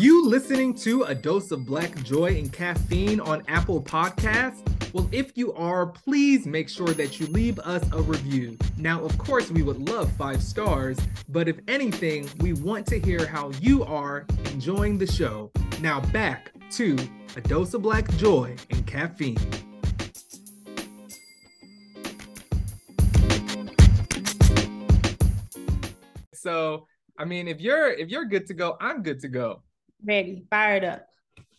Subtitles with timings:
[0.00, 4.62] You listening to A Dose of Black Joy and Caffeine on Apple Podcasts?
[4.94, 8.56] Well, if you are, please make sure that you leave us a review.
[8.78, 13.26] Now, of course, we would love five stars, but if anything, we want to hear
[13.26, 15.52] how you are enjoying the show.
[15.82, 16.96] Now, back to
[17.36, 19.36] A Dose of Black Joy and Caffeine.
[26.32, 26.86] So,
[27.18, 29.60] I mean, if you're if you're good to go, I'm good to go.
[30.02, 31.06] Ready, fired up.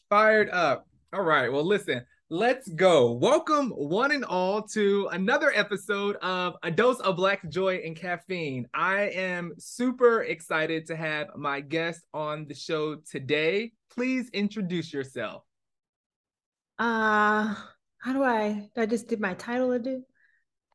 [0.09, 0.88] Fired up.
[1.14, 1.52] All right.
[1.52, 3.11] Well, listen, let's go.
[3.11, 8.67] Welcome, one and all, to another episode of A Dose of Black Joy and Caffeine.
[8.73, 13.73] I am super excited to have my guest on the show today.
[13.92, 15.44] Please introduce yourself.
[16.80, 17.53] Uh,
[18.00, 18.70] how do I?
[18.73, 20.02] Do I just did my title or do?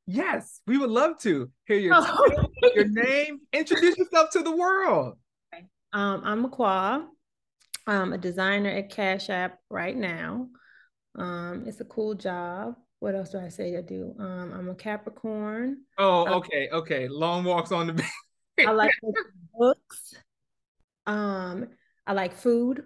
[0.07, 2.29] Yes, we would love to hear your oh.
[2.29, 3.41] title, your name.
[3.53, 5.17] Introduce yourself to the world.
[5.93, 7.07] Um, I'm Akoua.
[7.87, 10.49] I'm a designer at Cash App right now.
[11.15, 12.75] Um, it's a cool job.
[12.99, 14.15] What else do I say I do?
[14.19, 15.83] Um, I'm a Capricorn.
[15.99, 17.09] Oh, okay, okay.
[17.09, 18.07] Long walks on the beach.
[18.67, 18.91] I like
[19.55, 20.15] books.
[21.07, 21.69] Um,
[22.07, 22.83] I like food.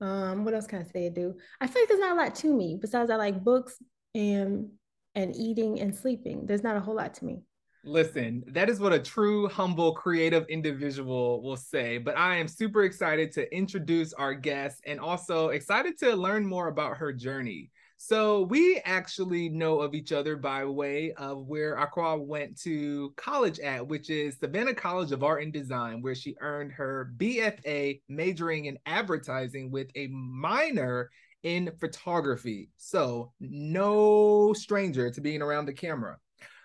[0.00, 1.34] Um, what else can I say I do?
[1.60, 3.76] I feel like there's not a lot to me besides I like books
[4.14, 4.70] and
[5.14, 6.44] and eating and sleeping.
[6.44, 7.42] There's not a whole lot to me.
[7.86, 11.98] Listen, that is what a true, humble, creative individual will say.
[11.98, 16.66] But I am super excited to introduce our guest and also excited to learn more
[16.66, 17.70] about her journey.
[17.96, 23.60] So, we actually know of each other by way of where Akoua went to college
[23.60, 28.64] at, which is Savannah College of Art and Design, where she earned her BFA, majoring
[28.64, 31.08] in advertising with a minor
[31.44, 32.68] in photography.
[32.76, 36.18] So, no stranger to being around the camera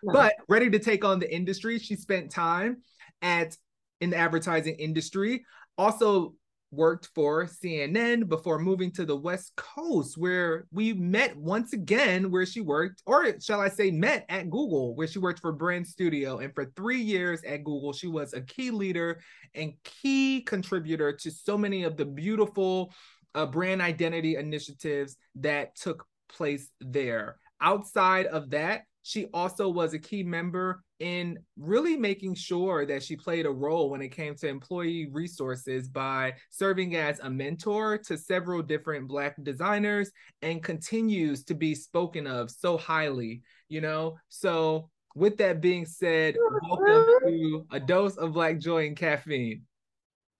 [0.04, 1.80] but ready to take on the industry.
[1.80, 2.78] She spent time
[3.22, 3.56] at
[4.00, 5.46] in the advertising industry.
[5.78, 6.34] Also
[6.72, 12.46] worked for CNN before moving to the West Coast, where we met once again, where
[12.46, 16.40] she worked, or shall I say, met at Google, where she worked for Brand Studio.
[16.40, 19.20] And for three years at Google, she was a key leader
[19.54, 22.94] and key contributor to so many of the beautiful
[23.36, 27.38] uh, brand identity initiatives that took place there.
[27.62, 33.16] Outside of that, she also was a key member in really making sure that she
[33.16, 38.18] played a role when it came to employee resources by serving as a mentor to
[38.18, 40.12] several different Black designers
[40.42, 44.18] and continues to be spoken of so highly, you know?
[44.30, 46.38] So, with that being said,
[46.70, 49.64] welcome to a dose of Black Joy and Caffeine.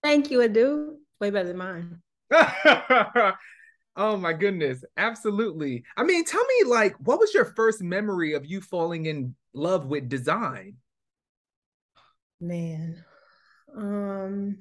[0.04, 0.96] Thank you, Adu.
[1.20, 2.02] Way better than mine.
[3.96, 4.84] Oh my goodness.
[4.98, 5.84] Absolutely.
[5.98, 9.88] I mean, tell me like what was your first memory of you falling in love
[9.88, 10.78] with design?
[12.40, 13.04] Man.
[13.76, 14.58] Um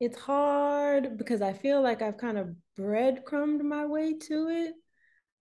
[0.00, 4.74] it's hard because I feel like I've kind of breadcrumbed my way to it.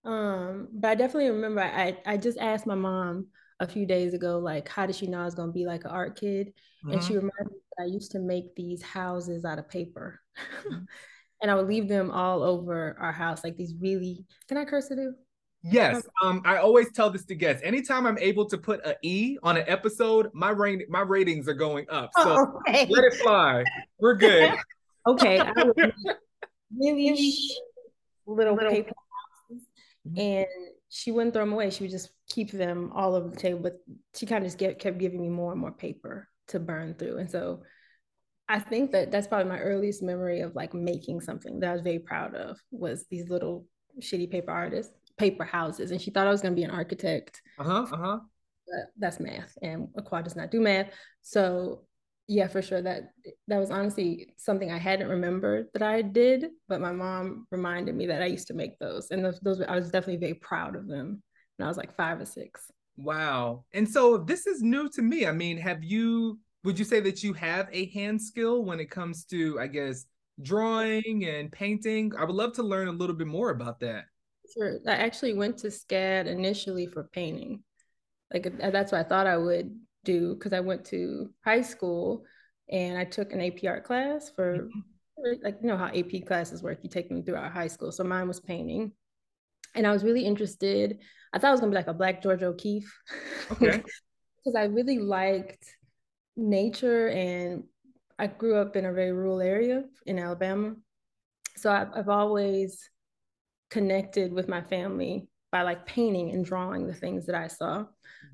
[0.03, 3.27] Um, but I definitely remember I I just asked my mom
[3.61, 5.91] a few days ago, like, how did she know I was gonna be like an
[5.91, 6.47] art kid?
[6.83, 6.91] Mm-hmm.
[6.91, 7.27] And she mm-hmm.
[7.27, 10.19] reminded me that I used to make these houses out of paper.
[11.41, 14.25] And I would leave them all over our house, like these really.
[14.47, 14.99] Can I curse it?
[15.61, 16.07] Yes.
[16.23, 17.61] Um, I always tell this to guests.
[17.65, 21.53] Anytime I'm able to put a E on an episode, my rating my ratings are
[21.53, 22.11] going up.
[22.17, 22.85] So oh, okay.
[22.89, 23.63] let it fly.
[23.99, 24.53] We're good.
[25.07, 25.41] okay.
[26.77, 27.33] really
[28.25, 28.93] little, little paper
[29.49, 29.67] houses.
[30.07, 30.19] Mm-hmm.
[30.19, 30.47] And
[30.89, 31.69] she wouldn't throw them away.
[31.69, 33.59] She would just keep them all over the table.
[33.59, 33.81] But
[34.15, 37.17] she kind of just get, kept giving me more and more paper to burn through.
[37.17, 37.61] And so
[38.49, 41.81] I think that that's probably my earliest memory of like making something that I was
[41.83, 43.65] very proud of was these little
[44.01, 45.91] shitty paper artists, paper houses.
[45.91, 47.41] And she thought I was going to be an architect.
[47.59, 47.85] Uh huh.
[47.91, 48.19] Uh huh.
[48.97, 50.91] That's math, and Akoua does not do math.
[51.21, 51.85] So
[52.27, 53.09] yeah, for sure that
[53.47, 58.05] that was honestly something I hadn't remembered that I did, but my mom reminded me
[58.05, 60.87] that I used to make those, and those, those I was definitely very proud of
[60.87, 61.23] them
[61.57, 62.71] when I was like five or six.
[62.97, 63.63] Wow.
[63.73, 65.25] And so this is new to me.
[65.25, 68.89] I mean, have you would you say that you have a hand skill when it
[68.89, 70.05] comes to, I guess,
[70.41, 72.11] drawing and painting?
[72.17, 74.05] I would love to learn a little bit more about that.
[74.53, 74.79] Sure.
[74.87, 77.63] I actually went to SCAD initially for painting.
[78.33, 82.23] Like that's what I thought I would do because I went to high school
[82.69, 85.43] and I took an AP art class for mm-hmm.
[85.43, 86.79] like you know how AP classes work.
[86.83, 87.91] You take them throughout high school.
[87.91, 88.91] So mine was painting.
[89.75, 90.99] And I was really interested.
[91.33, 92.93] I thought I was gonna be like a black George O'Keeffe.
[93.51, 93.83] Okay.
[94.41, 95.65] Because I really liked
[96.39, 97.63] nature and
[98.17, 100.75] I grew up in a very rural area in Alabama.
[101.55, 102.89] So I've, I've always
[103.69, 107.85] connected with my family by like painting and drawing the things that I saw.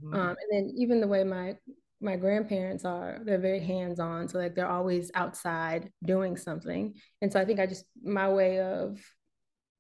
[0.03, 0.13] Mm-hmm.
[0.13, 1.55] Um, and then even the way my
[2.01, 7.39] my grandparents are they're very hands-on so like they're always outside doing something and so
[7.39, 8.99] i think i just my way of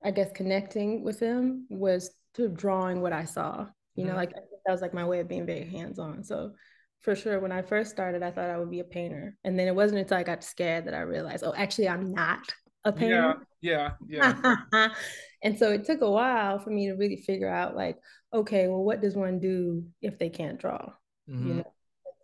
[0.03, 4.11] i guess connecting with them was through drawing what i saw you mm-hmm.
[4.11, 6.51] know like that was like my way of being very hands-on so
[7.01, 9.67] for sure when i first started i thought i would be a painter and then
[9.67, 12.41] it wasn't until i got SCAD that i realized oh actually i'm not
[12.83, 14.35] a painter yeah yeah
[14.73, 14.87] yeah
[15.43, 17.97] and so it took a while for me to really figure out like
[18.33, 20.91] okay well what does one do if they can't draw
[21.29, 21.47] mm-hmm.
[21.47, 21.71] you know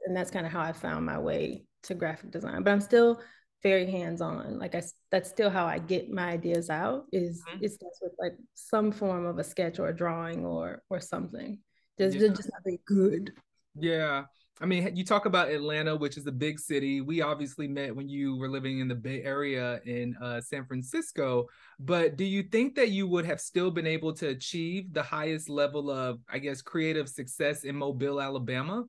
[0.05, 2.63] and that's kind of how I found my way to graphic design.
[2.63, 3.21] But I'm still
[3.63, 4.59] very hands-on.
[4.59, 4.81] Like I,
[5.11, 7.05] that's still how I get my ideas out.
[7.11, 7.63] Is mm-hmm.
[7.63, 11.59] it starts with like some form of a sketch or a drawing or or something.
[11.99, 12.29] Just yeah.
[12.29, 13.31] just not very good.
[13.79, 14.23] Yeah.
[14.61, 17.01] I mean, you talk about Atlanta, which is a big city.
[17.01, 21.47] We obviously met when you were living in the Bay Area in uh, San Francisco.
[21.79, 25.49] But do you think that you would have still been able to achieve the highest
[25.49, 28.83] level of, I guess, creative success in Mobile, Alabama?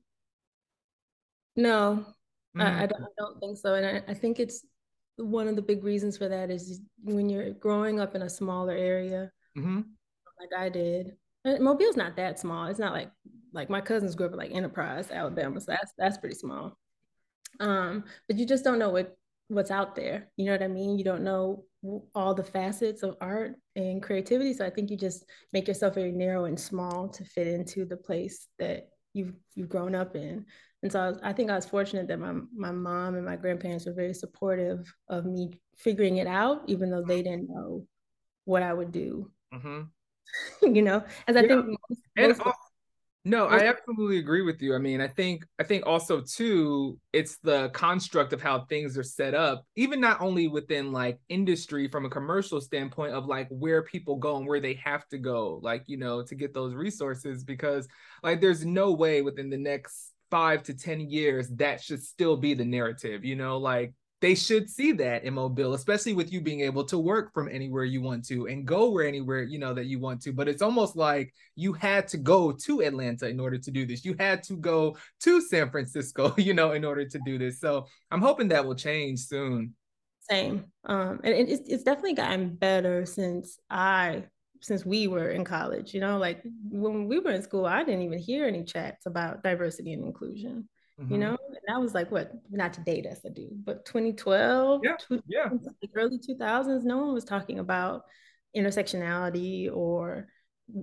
[1.55, 2.05] No,
[2.55, 2.61] mm.
[2.61, 3.73] I, I, don't, I, don't, think so.
[3.73, 4.63] And I, I think it's
[5.15, 8.73] one of the big reasons for that is when you're growing up in a smaller
[8.73, 9.81] area, mm-hmm.
[10.39, 11.13] like I did.
[11.45, 12.67] Mobile's not that small.
[12.67, 13.09] It's not like
[13.53, 15.59] like my cousins grew up in like Enterprise, Alabama.
[15.59, 16.77] So that's that's pretty small.
[17.59, 19.15] Um, but you just don't know what
[19.47, 20.29] what's out there.
[20.37, 20.97] You know what I mean?
[20.97, 21.65] You don't know
[22.15, 24.53] all the facets of art and creativity.
[24.53, 27.97] So I think you just make yourself very narrow and small to fit into the
[27.97, 30.45] place that you've you've grown up in.
[30.81, 33.35] And so I, was, I, think I was fortunate that my my mom and my
[33.35, 37.85] grandparents were very supportive of me figuring it out, even though they didn't know
[38.45, 39.31] what I would do.
[39.53, 39.81] Mm-hmm.
[40.75, 41.47] you know, as I yeah.
[41.47, 41.65] think.
[42.17, 42.41] Most, most
[43.25, 44.75] no, I absolutely agree with you.
[44.75, 49.03] I mean, I think I think also too, it's the construct of how things are
[49.03, 53.81] set up, even not only within like industry from a commercial standpoint of like where
[53.83, 57.43] people go and where they have to go, like you know, to get those resources,
[57.45, 57.87] because
[58.23, 62.53] like there's no way within the next five to 10 years, that should still be
[62.53, 63.93] the narrative, you know, like
[64.23, 67.83] they should see that in Mobile, especially with you being able to work from anywhere
[67.83, 70.31] you want to and go where anywhere you know that you want to.
[70.31, 74.05] But it's almost like you had to go to Atlanta in order to do this.
[74.05, 77.59] You had to go to San Francisco, you know, in order to do this.
[77.59, 79.75] So I'm hoping that will change soon.
[80.21, 80.67] Same.
[80.85, 84.23] Um, and it's, it's definitely gotten better since I
[84.61, 85.93] since we were in college.
[85.93, 89.43] You know, like when we were in school, I didn't even hear any chats about
[89.43, 90.69] diversity and inclusion.
[91.01, 91.11] Mm-hmm.
[91.11, 94.81] You know, and that was like what not to date us, I do, but 2012,
[94.83, 94.95] yeah,
[95.27, 95.49] yeah,
[95.95, 98.03] early 2000s, no one was talking about
[98.55, 100.27] intersectionality or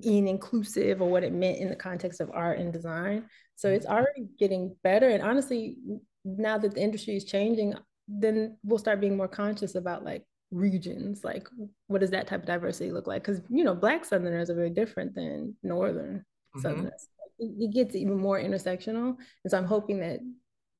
[0.02, 3.24] being inclusive or what it meant in the context of art and design.
[3.54, 3.94] So it's mm-hmm.
[3.94, 5.08] already getting better.
[5.08, 5.76] And honestly,
[6.24, 7.74] now that the industry is changing,
[8.08, 11.48] then we'll start being more conscious about like regions like
[11.86, 14.70] what does that type of diversity look like because you know black southerners are very
[14.70, 16.60] different than northern mm-hmm.
[16.60, 17.08] southerners
[17.40, 20.20] it, gets even more intersectional and so i'm hoping that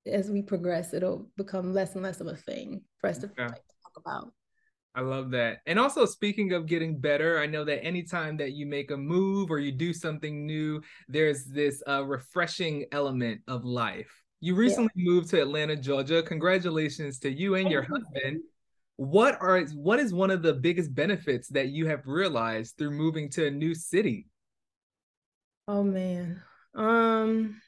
[0.06, 3.48] as we progress it'll become less and less of a thing for us to like,
[3.48, 4.32] talk about
[4.92, 5.58] I love that.
[5.66, 9.48] And also, speaking of getting better, I know that anytime that you make a move
[9.48, 14.10] or you do something new, there's this uh, refreshing element of life.
[14.40, 15.12] You recently yeah.
[15.12, 16.24] moved to Atlanta, Georgia.
[16.24, 18.40] Congratulations to you and your husband
[19.00, 23.30] what are what is one of the biggest benefits that you have realized through moving
[23.30, 24.26] to a new city
[25.68, 26.38] oh man
[26.74, 27.60] um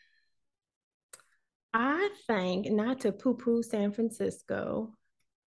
[1.74, 4.92] i think not to poo-poo san francisco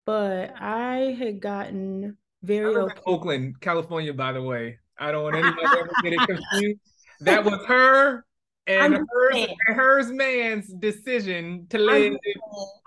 [0.06, 3.02] but i had gotten very okay.
[3.06, 6.80] oakland california by the way i don't want anybody to ever get it confused
[7.22, 8.26] that was her
[8.68, 12.16] and hers, and hers man's decision to live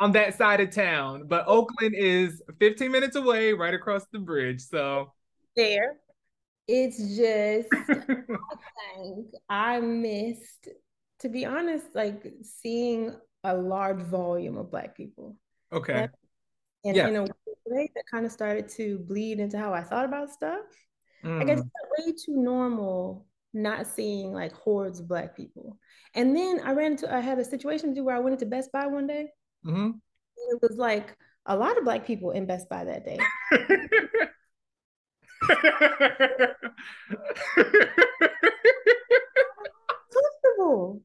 [0.01, 1.25] on that side of town.
[1.27, 4.63] But Oakland is 15 minutes away, right across the bridge.
[4.63, 5.13] So
[5.55, 5.97] there.
[6.69, 8.25] It's just I
[8.97, 10.69] think I missed,
[11.21, 15.37] to be honest, like seeing a large volume of black people.
[15.73, 16.09] Okay.
[16.85, 17.09] And yeah.
[17.09, 17.23] in a
[17.67, 20.61] way that kind of started to bleed into how I thought about stuff.
[21.25, 21.41] Mm.
[21.41, 21.65] I guess mm.
[21.65, 25.79] it's way too normal not seeing like hordes of black people.
[26.15, 28.47] And then I ran into I had a situation to do where I went into
[28.47, 29.29] Best Buy one day.
[29.65, 29.91] Mm-hmm.
[30.51, 33.19] It was like a lot of black people in Best Buy that day.
[40.12, 41.03] comfortable.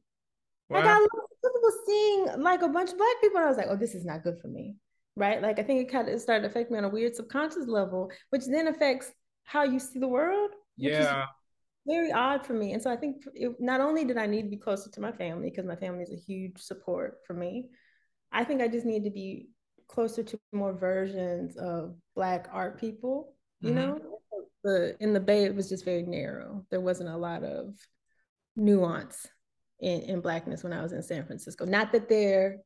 [0.68, 0.78] Wow.
[0.78, 1.08] Like I was
[1.42, 4.04] comfortable seeing like a bunch of black people, and I was like, "Oh, this is
[4.04, 4.76] not good for me."
[5.16, 5.42] Right?
[5.42, 8.46] Like I think it kind of started affecting me on a weird subconscious level, which
[8.46, 9.10] then affects
[9.44, 10.50] how you see the world.
[10.76, 11.26] Yeah
[11.86, 12.72] very odd for me.
[12.72, 15.12] And so I think it, not only did I need to be closer to my
[15.12, 17.68] family because my family is a huge support for me,
[18.30, 19.48] I think I just need to be
[19.88, 23.34] closer to more versions of Black art people.
[23.60, 23.78] You mm-hmm.
[23.78, 24.11] know,
[24.62, 26.64] the in the Bay it was just very narrow.
[26.70, 27.74] There wasn't a lot of
[28.56, 29.26] nuance
[29.80, 31.64] in, in blackness when I was in San Francisco.
[31.64, 32.58] Not that there,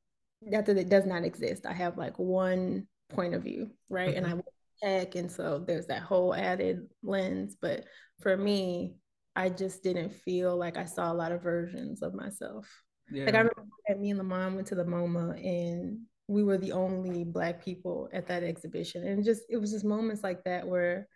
[0.43, 1.67] not that it does not exist.
[1.67, 4.15] I have like one point of view, right?
[4.15, 4.25] Mm-hmm.
[4.25, 4.43] And I
[4.83, 7.57] tech, and so there's that whole added lens.
[7.61, 7.85] But
[8.21, 8.97] for me,
[9.35, 12.69] I just didn't feel like I saw a lot of versions of myself.
[13.11, 13.25] Yeah.
[13.27, 16.59] Like I remember that me and the mom went to the MoMA and we were
[16.59, 19.07] the only black people at that exhibition.
[19.07, 21.09] And just it was just moments like that where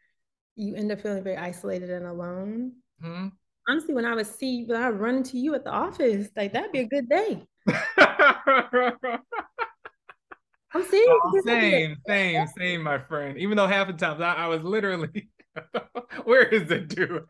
[0.57, 2.73] you end up feeling very isolated and alone.
[3.03, 3.29] Mm-hmm.
[3.69, 6.53] Honestly, when I would see when I would run into you at the office, like
[6.53, 7.47] that'd be a good day.
[10.73, 11.09] I'm serious.
[11.25, 13.37] Oh, same, same, same, my friend.
[13.39, 15.29] Even though half the times I, I was literally,
[16.25, 17.25] where is the dude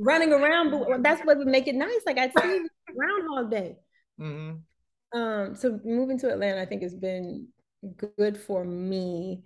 [0.00, 2.00] running around, but that's what would make it nice.
[2.06, 2.66] Like I'd see
[2.98, 3.76] around all day.
[4.20, 5.18] Mm-hmm.
[5.18, 7.48] Um, so moving to Atlanta, I think has been
[8.16, 9.42] good for me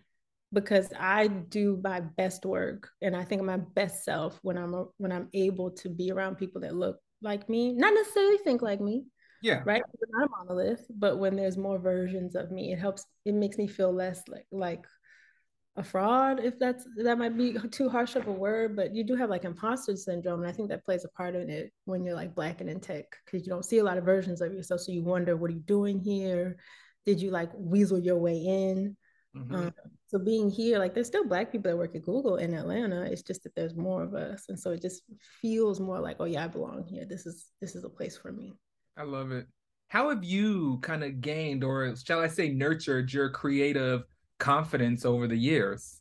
[0.52, 4.84] because I do my best work and I think my best self when I'm a,
[4.98, 8.80] when I'm able to be around people that look like me, not necessarily think like
[8.80, 9.04] me.
[9.42, 9.62] Yeah.
[9.64, 9.82] Right.
[9.84, 13.04] I'm not a monolith, but when there's more versions of me, it helps.
[13.24, 14.86] It makes me feel less like like
[15.76, 19.16] a fraud if that's that might be too harsh of a word but you do
[19.16, 22.14] have like imposter syndrome and i think that plays a part in it when you're
[22.14, 24.80] like black and in tech because you don't see a lot of versions of yourself
[24.80, 26.56] so you wonder what are you doing here
[27.04, 28.96] did you like weasel your way in
[29.34, 29.54] mm-hmm.
[29.54, 29.72] um,
[30.06, 33.22] so being here like there's still black people that work at google in atlanta it's
[33.22, 35.02] just that there's more of us and so it just
[35.40, 38.32] feels more like oh yeah i belong here this is this is a place for
[38.32, 38.52] me
[38.96, 39.46] i love it
[39.88, 44.04] how have you kind of gained or shall i say nurtured your creative
[44.38, 46.00] confidence over the years?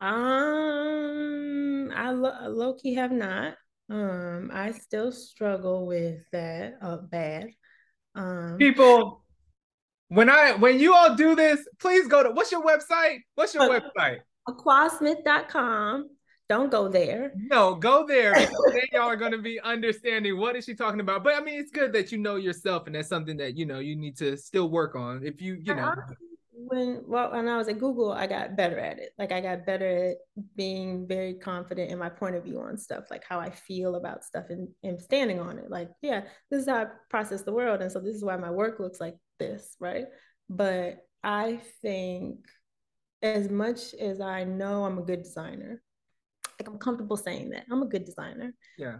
[0.00, 3.54] Um, I lo- low key have not.
[3.90, 7.48] Um, I still struggle with that uh, bad.
[8.14, 9.24] Um, people,
[10.08, 13.18] when I when you all do this, please go to what's your website?
[13.34, 14.18] What's your uh, website?
[14.48, 16.10] Akouasmith.com.
[16.48, 17.32] Don't go there.
[17.36, 18.32] No, go there
[18.72, 21.22] then y'all are going to be understanding what is she talking about.
[21.22, 23.80] But I mean, it's good that you know yourself, and that's something that you know
[23.80, 25.22] you need to still work on.
[25.24, 25.94] If you, you know,
[26.52, 29.10] when well, when I was at Google, I got better at it.
[29.18, 30.16] Like I got better at
[30.56, 34.24] being very confident in my point of view on stuff, like how I feel about
[34.24, 35.70] stuff, and, and standing on it.
[35.70, 38.50] Like, yeah, this is how I process the world, and so this is why my
[38.50, 40.06] work looks like this, right?
[40.48, 42.38] But I think
[43.22, 45.82] as much as I know I'm a good designer,
[46.58, 48.54] like I'm comfortable saying that I'm a good designer.
[48.78, 48.98] Yeah.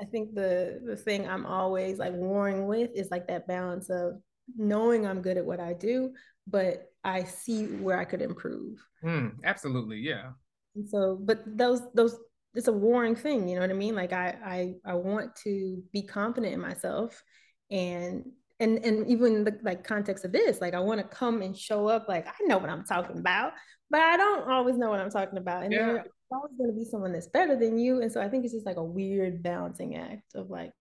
[0.00, 4.20] I think the the thing I'm always like warring with is like that balance of
[4.56, 6.12] knowing I'm good at what I do,
[6.46, 8.84] but I see where I could improve.
[9.02, 10.32] Mm, absolutely, yeah.
[10.74, 12.16] And so, but those those
[12.54, 13.94] it's a warring thing, you know what I mean?
[13.94, 17.22] Like I I I want to be confident in myself
[17.70, 18.24] and
[18.60, 21.88] and and even the like context of this, like I want to come and show
[21.88, 23.52] up like I know what I'm talking about,
[23.90, 25.64] but I don't always know what I'm talking about.
[25.64, 25.86] And yeah.
[25.86, 28.02] there's always going to be someone that's better than you.
[28.02, 30.72] And so I think it's just like a weird balancing act of like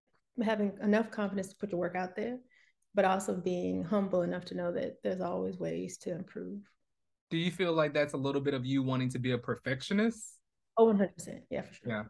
[0.43, 2.37] having enough confidence to put your work out there,
[2.93, 6.59] but also being humble enough to know that there's always ways to improve.
[7.29, 10.37] Do you feel like that's a little bit of you wanting to be a perfectionist?
[10.77, 11.09] Oh, 100%.
[11.49, 11.89] Yeah, for sure.
[11.89, 12.03] Yeah.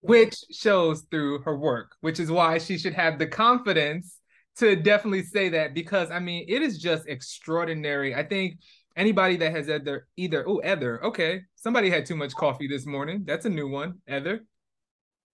[0.00, 4.18] Which shows through her work, which is why she should have the confidence
[4.56, 8.14] to definitely say that because I mean, it is just extraordinary.
[8.14, 8.58] I think
[8.96, 13.22] anybody that has either either oh Ether, okay, somebody had too much coffee this morning.
[13.24, 14.44] That's a new one, Ether.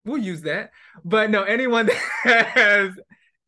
[0.05, 0.71] We'll use that.
[1.05, 1.87] But no, anyone
[2.25, 2.93] that has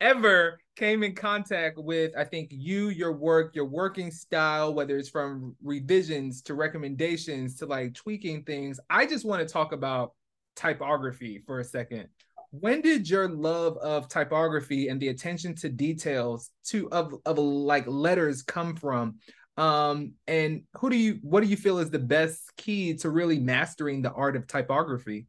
[0.00, 5.08] ever came in contact with i think you your work your working style whether it's
[5.08, 10.12] from revisions to recommendations to like tweaking things i just want to talk about
[10.54, 12.08] typography for a second
[12.50, 17.86] when did your love of typography and the attention to details to of, of like
[17.86, 19.16] letters come from
[19.56, 23.38] um and who do you what do you feel is the best key to really
[23.38, 25.26] mastering the art of typography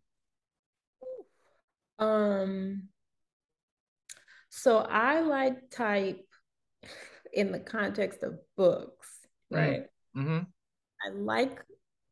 [1.98, 2.88] um
[4.50, 6.26] so I like type
[7.32, 9.08] in the context of books,
[9.54, 9.56] mm-hmm.
[9.56, 9.84] right?
[10.18, 10.40] Mm-hmm.
[11.06, 11.64] I like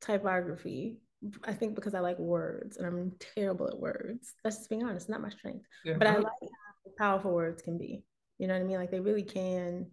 [0.02, 1.00] typography.
[1.44, 4.34] I think because I like words and I'm terrible at words.
[4.44, 5.66] That's just being honest, not my strength.
[5.84, 5.96] Yeah.
[5.98, 8.04] But I like how powerful words can be.
[8.38, 8.78] You know what I mean?
[8.78, 9.88] Like they really can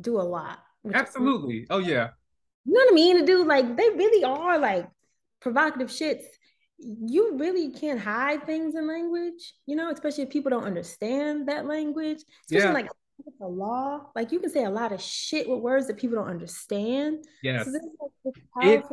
[0.00, 0.58] do a lot.
[0.92, 1.66] Absolutely.
[1.68, 2.10] Oh yeah.
[2.64, 3.18] You know what I mean?
[3.18, 4.88] To do like they really are like
[5.40, 6.24] provocative shits
[6.78, 11.66] you really can't hide things in language, you know, especially if people don't understand that
[11.66, 12.18] language.
[12.44, 12.72] Especially yeah.
[12.72, 12.88] like
[13.40, 16.28] the law, like you can say a lot of shit with words that people don't
[16.28, 17.24] understand.
[17.42, 17.66] Yes.
[17.66, 18.84] So it,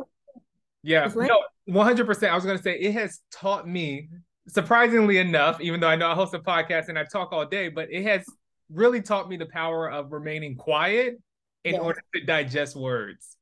[0.84, 1.10] yeah.
[1.14, 2.28] No, 100%.
[2.28, 4.10] I was going to say it has taught me,
[4.48, 7.68] surprisingly enough, even though I know I host a podcast and I talk all day,
[7.68, 8.24] but it has
[8.70, 11.18] really taught me the power of remaining quiet
[11.64, 13.36] in order to digest words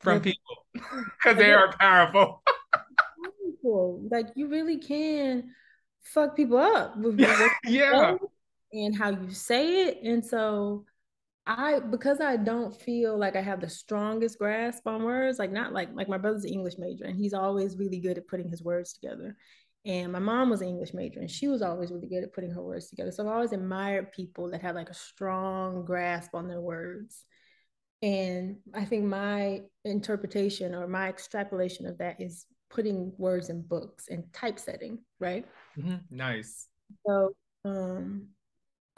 [0.00, 0.40] from people
[0.72, 2.42] because they are powerful.
[3.62, 5.50] Like you really can
[6.00, 7.20] fuck people up with
[7.66, 8.16] yeah
[8.72, 10.86] and how you say it and so
[11.48, 15.72] I because I don't feel like I have the strongest grasp on words, like not
[15.72, 18.62] like like my brother's an English major and he's always really good at putting his
[18.62, 19.34] words together.
[19.86, 22.50] And my mom was an English major and she was always really good at putting
[22.50, 23.10] her words together.
[23.10, 27.24] So I've always admired people that have like a strong grasp on their words.
[28.02, 34.08] And I think my interpretation or my extrapolation of that is putting words in books
[34.10, 35.46] and typesetting, right?
[35.78, 35.96] Mm-hmm.
[36.10, 36.68] Nice.
[37.06, 37.30] So
[37.64, 38.28] um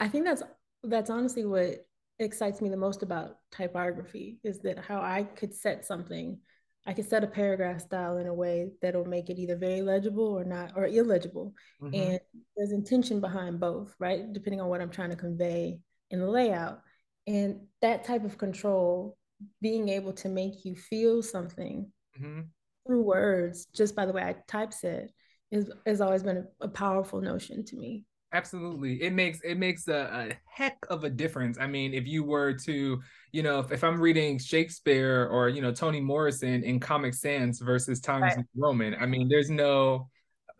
[0.01, 0.43] I think that's
[0.83, 1.85] that's honestly what
[2.21, 6.39] excites me the most about typography is that how I could set something,
[6.85, 10.27] I could set a paragraph style in a way that'll make it either very legible
[10.27, 11.53] or not, or illegible.
[11.81, 11.95] Mm-hmm.
[11.95, 12.19] And
[12.55, 14.31] there's intention behind both, right?
[14.31, 16.81] Depending on what I'm trying to convey in the layout.
[17.27, 19.17] And that type of control,
[19.61, 22.41] being able to make you feel something mm-hmm.
[22.85, 25.11] through words, just by the way I typeset,
[25.51, 29.01] is has always been a, a powerful notion to me absolutely.
[29.01, 31.57] It makes it makes a, a, heck of a difference.
[31.59, 35.61] I mean if you were to you know if, if i'm reading shakespeare or you
[35.61, 38.45] know toni morrison in comic sans versus times right.
[38.55, 40.09] roman i mean there's no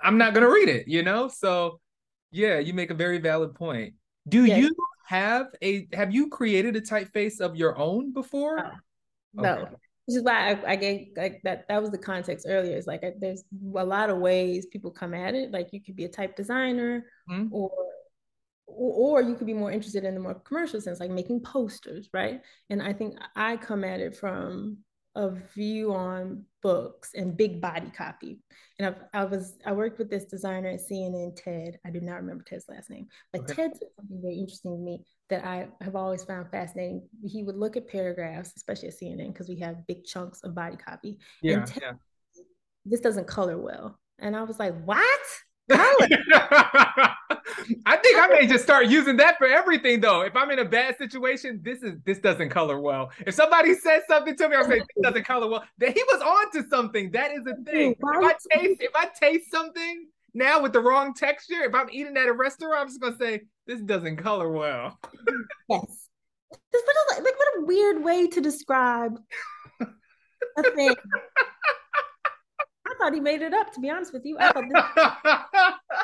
[0.02, 1.28] i'm not going to read it you know?
[1.28, 1.80] So
[2.32, 3.94] yeah you make a very valid point.
[4.28, 4.58] Do yeah.
[4.58, 4.76] you
[5.06, 8.80] have a have you created a typeface of your own before?
[9.34, 9.76] No, okay.
[10.12, 12.76] Which is why I, I gave like that that was the context earlier.
[12.76, 13.44] It's like there's
[13.76, 15.52] a lot of ways people come at it.
[15.52, 17.54] Like you could be a type designer mm-hmm.
[17.54, 17.72] or
[18.68, 22.42] or you could be more interested in the more commercial sense like making posters right?
[22.70, 24.78] And i think i come at it from
[25.16, 28.40] a view on books and big body copy.
[28.80, 31.80] And I've, I was I worked with this designer at CNN, Ted.
[31.86, 33.54] I do not remember Ted's last name, but okay.
[33.54, 37.08] Ted said something very interesting to me that I have always found fascinating.
[37.24, 40.78] He would look at paragraphs, especially at CNN, because we have big chunks of body
[40.78, 41.20] copy.
[41.42, 41.92] Yeah, Ted, yeah.
[42.86, 45.20] This doesn't color well, and I was like, "What?
[47.86, 50.22] I think I may just start using that for everything though.
[50.22, 53.12] If I'm in a bad situation, this is this doesn't color well.
[53.26, 55.64] If somebody says something to me, I'm saying this doesn't color well.
[55.78, 57.12] That he was on to something.
[57.12, 57.92] That is a thing.
[57.92, 62.18] If I taste if I taste something now with the wrong texture, if I'm eating
[62.18, 65.00] at a restaurant, I'm just gonna say this doesn't color well.
[65.70, 66.08] yes.
[66.72, 69.18] This what a, like what a weird way to describe
[69.80, 70.96] a thing
[72.92, 73.72] I thought he made it up.
[73.74, 75.98] To be honest with you, I thought this, is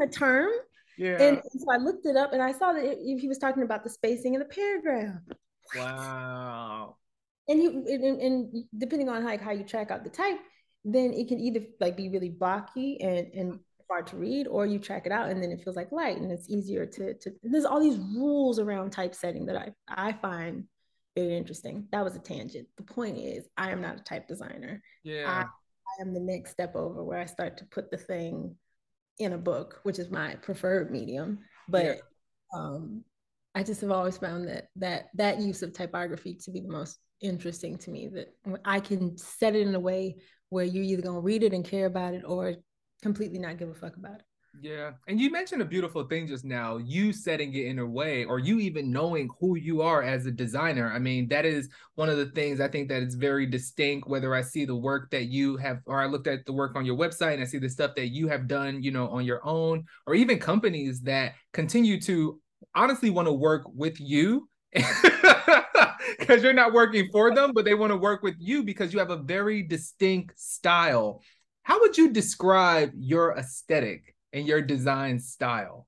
[0.00, 0.50] a term.
[0.96, 1.22] Yeah.
[1.22, 3.84] And so I looked it up, and I saw that it, he was talking about
[3.84, 5.22] the spacing in the paragraph.
[5.74, 6.96] Wow.
[7.48, 10.38] And you and, and depending on like how you track out the type,
[10.84, 13.60] then it can either like be really blocky and and
[13.90, 16.30] hard to read, or you track it out and then it feels like light and
[16.30, 17.32] it's easier to to.
[17.42, 20.64] there's all these rules around typesetting that I I find
[21.16, 21.88] very interesting.
[21.92, 22.68] That was a tangent.
[22.76, 24.82] The point is, I am not a type designer.
[25.02, 25.44] Yeah.
[25.44, 28.56] I am the next step over where I start to put the thing
[29.20, 31.38] in a book, which is my preferred medium.
[31.68, 31.94] But yeah.
[32.54, 33.04] um,
[33.54, 36.98] I just have always found that that that use of typography to be the most
[37.20, 38.08] interesting to me.
[38.08, 40.16] That I can set it in a way
[40.48, 42.54] where you're either gonna read it and care about it, or
[43.02, 44.24] completely not give a fuck about it.
[44.58, 44.92] Yeah.
[45.06, 48.38] And you mentioned a beautiful thing just now, you setting it in a way, or
[48.38, 50.92] you even knowing who you are as a designer.
[50.92, 54.34] I mean, that is one of the things I think that is very distinct, whether
[54.34, 56.96] I see the work that you have, or I looked at the work on your
[56.96, 59.84] website and I see the stuff that you have done, you know, on your own,
[60.06, 62.40] or even companies that continue to
[62.74, 64.48] honestly want to work with you.
[66.18, 68.98] because you're not working for them, but they want to work with you because you
[68.98, 71.22] have a very distinct style.
[71.62, 74.14] How would you describe your aesthetic?
[74.32, 75.86] And your design style?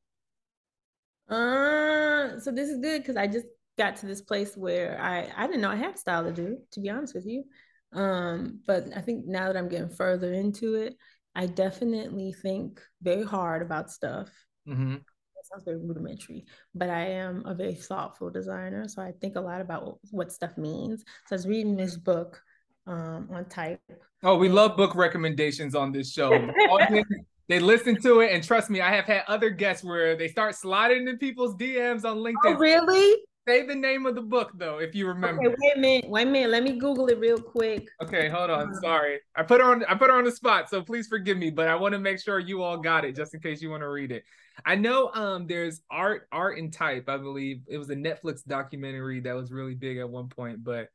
[1.28, 3.46] Uh, so this is good because I just
[3.78, 6.80] got to this place where I I didn't know I had style to do, to
[6.80, 7.44] be honest with you.
[7.92, 10.96] Um, but I think now that I'm getting further into it,
[11.34, 14.28] I definitely think very hard about stuff.
[14.68, 14.94] Mm-hmm.
[14.94, 19.40] That sounds very rudimentary, but I am a very thoughtful designer, so I think a
[19.40, 21.04] lot about what, what stuff means.
[21.26, 22.40] So I was reading this book
[22.86, 23.80] um, on type.
[24.22, 26.30] Oh, we love book recommendations on this show.
[27.48, 30.54] They listen to it, and trust me, I have had other guests where they start
[30.54, 32.34] sliding in people's DMs on LinkedIn.
[32.44, 33.16] Oh, really?
[33.46, 35.44] Say the name of the book though, if you remember.
[35.44, 36.08] Okay, wait a minute.
[36.08, 36.50] Wait a minute.
[36.50, 37.88] Let me Google it real quick.
[38.00, 38.68] Okay, hold on.
[38.68, 39.84] Um, Sorry, I put her on.
[39.86, 41.50] I put her on the spot, so please forgive me.
[41.50, 43.82] But I want to make sure you all got it, just in case you want
[43.82, 44.22] to read it.
[44.64, 47.08] I know um there's art, art and type.
[47.08, 50.88] I believe it was a Netflix documentary that was really big at one point, but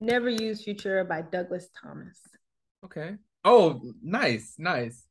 [0.00, 2.20] Never Use Futura by Douglas Thomas.
[2.84, 3.16] Okay.
[3.44, 5.07] Oh, nice, nice.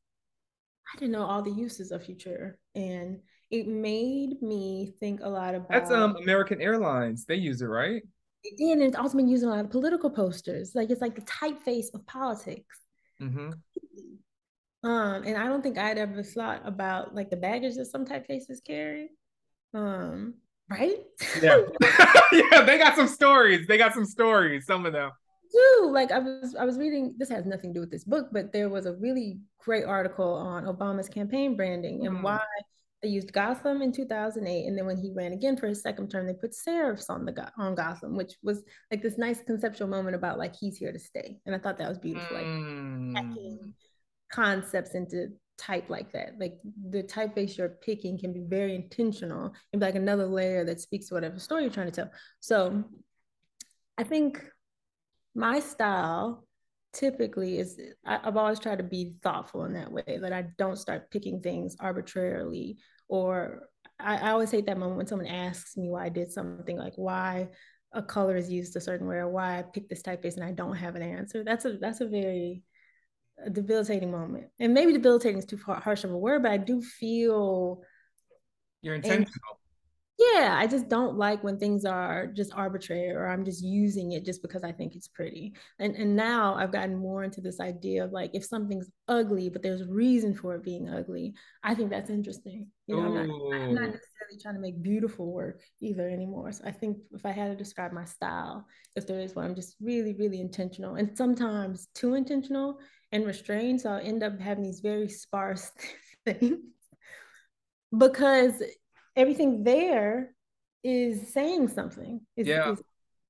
[0.92, 3.20] I didn't know all the uses of Futura, and
[3.50, 5.70] it made me think a lot about.
[5.70, 7.24] That's um American Airlines.
[7.24, 8.02] They use it, right?
[8.58, 10.74] And it's also been used in a lot of political posters.
[10.74, 12.78] Like it's like the typeface of politics.
[13.20, 13.50] Mm-hmm.
[14.84, 18.64] Um, and I don't think I'd ever thought about like the baggage that some typefaces
[18.64, 19.10] carry.
[19.74, 20.34] Um,
[20.70, 20.98] right?
[21.42, 21.62] Yeah.
[22.32, 23.66] yeah, they got some stories.
[23.66, 25.10] They got some stories, some of them.
[25.52, 28.28] Do like I was I was reading this has nothing to do with this book,
[28.32, 32.22] but there was a really great article on Obama's campaign branding and mm.
[32.22, 32.40] why
[33.02, 36.26] they used Gotham in 2008, and then when he ran again for his second term,
[36.26, 40.38] they put serifs on the on Gotham, which was like this nice conceptual moment about
[40.38, 43.14] like he's here to stay, and I thought that was beautiful, mm.
[43.14, 43.74] like hacking
[44.30, 46.34] concepts into type like that.
[46.38, 46.58] Like
[46.90, 51.08] the typeface you're picking can be very intentional and be like another layer that speaks
[51.08, 52.10] to whatever story you're trying to tell.
[52.40, 52.84] So
[53.96, 54.44] I think
[55.38, 56.44] my style
[56.92, 60.76] typically is I, have always tried to be thoughtful in that way that I don't
[60.76, 63.68] start picking things arbitrarily or
[64.00, 66.94] I, I always hate that moment when someone asks me why I did something like
[66.96, 67.50] why
[67.92, 70.50] a color is used a certain way or why I picked this typeface and I
[70.50, 71.44] don't have an answer.
[71.44, 72.64] That's a that's a very
[73.52, 74.48] debilitating moment.
[74.58, 77.82] And maybe debilitating is too harsh of a word, but I do feel
[78.82, 79.57] you're intentional
[80.18, 84.24] yeah i just don't like when things are just arbitrary or i'm just using it
[84.24, 85.54] just because i think it's pretty.
[85.78, 89.62] And and now i've gotten more into this idea of like if something's ugly but
[89.62, 92.66] there's a reason for it being ugly i think that's interesting.
[92.86, 96.50] You know I'm not, I'm not necessarily trying to make beautiful work either anymore.
[96.52, 99.54] So i think if i had to describe my style if there is one i'm
[99.54, 102.78] just really really intentional and sometimes too intentional
[103.12, 103.80] and restrained.
[103.80, 105.70] So i'll end up having these very sparse
[106.26, 106.58] things
[107.96, 108.62] because
[109.18, 110.32] everything there
[110.82, 112.20] is saying something.
[112.36, 112.72] It's, yeah.
[112.72, 112.82] It's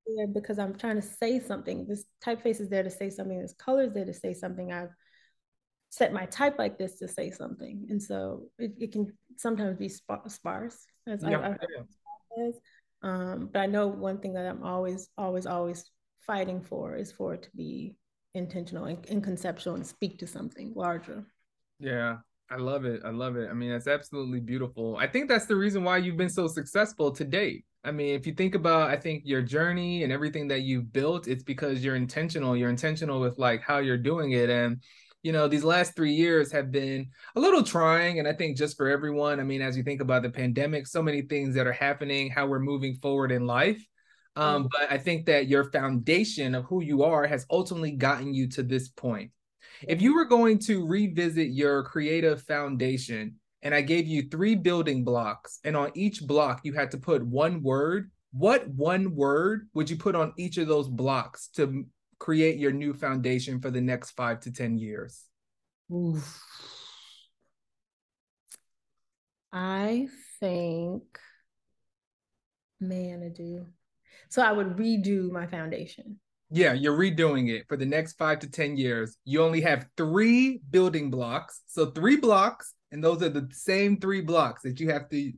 [0.06, 1.86] there because I'm trying to say something.
[1.88, 3.40] This typeface is there to say something.
[3.40, 4.72] This color is there to say something.
[4.72, 4.90] I've
[5.90, 9.88] set my type like this to say something, and so it, it can sometimes be
[9.88, 10.86] sparse.
[11.06, 11.56] As yeah.
[11.56, 12.52] I, I,
[13.02, 17.34] um, but I know one thing that I'm always, always, always fighting for is for
[17.34, 17.96] it to be
[18.34, 21.24] intentional and, and conceptual and speak to something larger.
[21.80, 22.18] Yeah,
[22.50, 23.02] I love it.
[23.04, 23.48] I love it.
[23.50, 24.96] I mean, that's absolutely beautiful.
[24.96, 27.64] I think that's the reason why you've been so successful to date.
[27.84, 31.28] I mean, if you think about, I think your journey and everything that you've built,
[31.28, 32.56] it's because you're intentional.
[32.56, 34.48] You're intentional with like how you're doing it.
[34.48, 34.82] And,
[35.22, 38.18] you know, these last three years have been a little trying.
[38.18, 41.02] And I think just for everyone, I mean, as you think about the pandemic, so
[41.02, 43.84] many things that are happening, how we're moving forward in life.
[44.36, 44.68] Um, mm-hmm.
[44.72, 48.62] but I think that your foundation of who you are has ultimately gotten you to
[48.62, 49.32] this point.
[49.86, 55.04] If you were going to revisit your creative foundation and I gave you three building
[55.04, 59.90] blocks, and on each block you had to put one word, what one word would
[59.90, 61.84] you put on each of those blocks to
[62.18, 65.24] create your new foundation for the next five to 10 years?
[65.92, 66.42] Oof.
[69.52, 70.08] I
[70.40, 71.02] think,
[72.80, 73.66] man, I do.
[74.28, 76.20] So I would redo my foundation.
[76.50, 79.16] Yeah, you're redoing it for the next five to 10 years.
[79.24, 81.60] You only have three building blocks.
[81.66, 85.32] So, three blocks, and those are the same three blocks that you have to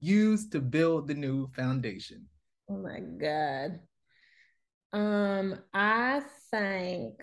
[0.00, 2.26] use to build the new foundation.
[2.70, 3.80] Oh my God.
[4.92, 7.14] Um, I think,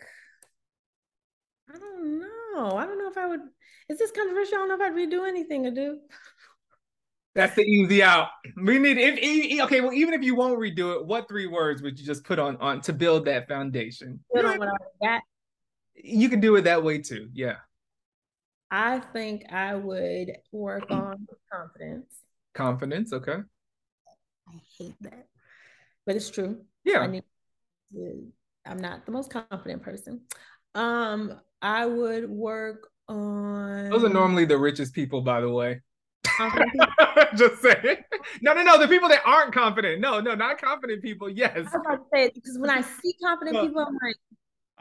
[1.73, 2.75] I don't know.
[2.75, 3.39] I don't know if I would,
[3.87, 4.55] is this controversial?
[4.55, 5.99] I don't know if I'd redo anything to do.
[7.33, 8.27] That's the easy out.
[8.57, 9.81] We need if okay.
[9.81, 12.57] Well, even if you won't redo it, what three words would you just put on
[12.57, 14.19] on to build that foundation?
[14.33, 15.19] You, know,
[15.95, 17.29] you can do it that way too.
[17.33, 17.55] Yeah.
[18.69, 22.05] I think I would work on confidence.
[22.53, 23.37] Confidence, okay.
[24.47, 25.27] I hate that,
[26.05, 26.61] but it's true.
[26.83, 26.99] Yeah.
[26.99, 27.23] I need
[27.93, 28.27] to,
[28.65, 30.21] I'm not the most confident person.
[30.73, 33.89] Um, I would work on.
[33.89, 35.81] Those are normally the richest people, by the way.
[37.35, 37.97] Just saying.
[38.41, 38.77] No, no, no.
[38.79, 40.01] The people that aren't confident.
[40.01, 41.29] No, no, not confident people.
[41.29, 41.55] Yes.
[41.55, 43.67] I was about to say because when I see confident no.
[43.67, 44.15] people, I'm like,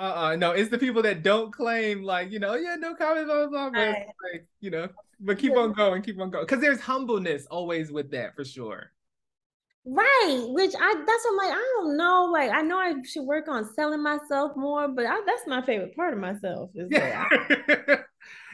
[0.00, 3.46] uh-uh, no, it's the people that don't claim like, you know, yeah, no comment, blah,
[3.46, 4.07] blah, blah, right.
[4.33, 4.88] like, you know,
[5.20, 6.46] but keep on going, keep on going.
[6.46, 8.92] Cause there's humbleness always with that for sure.
[9.85, 12.31] Right, which I that's what I'm like, I don't know.
[12.33, 15.94] Like I know I should work on selling myself more, but I, that's my favorite
[15.94, 17.26] part of myself is yeah.
[17.31, 18.05] that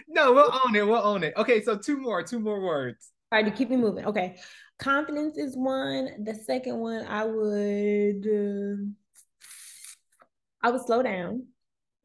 [0.09, 0.87] no, we'll own it.
[0.87, 1.35] We'll own it.
[1.37, 3.11] Okay, so two more, two more words.
[3.33, 4.05] All right, to keep me moving.
[4.07, 4.37] Okay,
[4.79, 6.25] confidence is one.
[6.25, 8.77] The second one, I would, uh,
[10.63, 11.47] I would slow down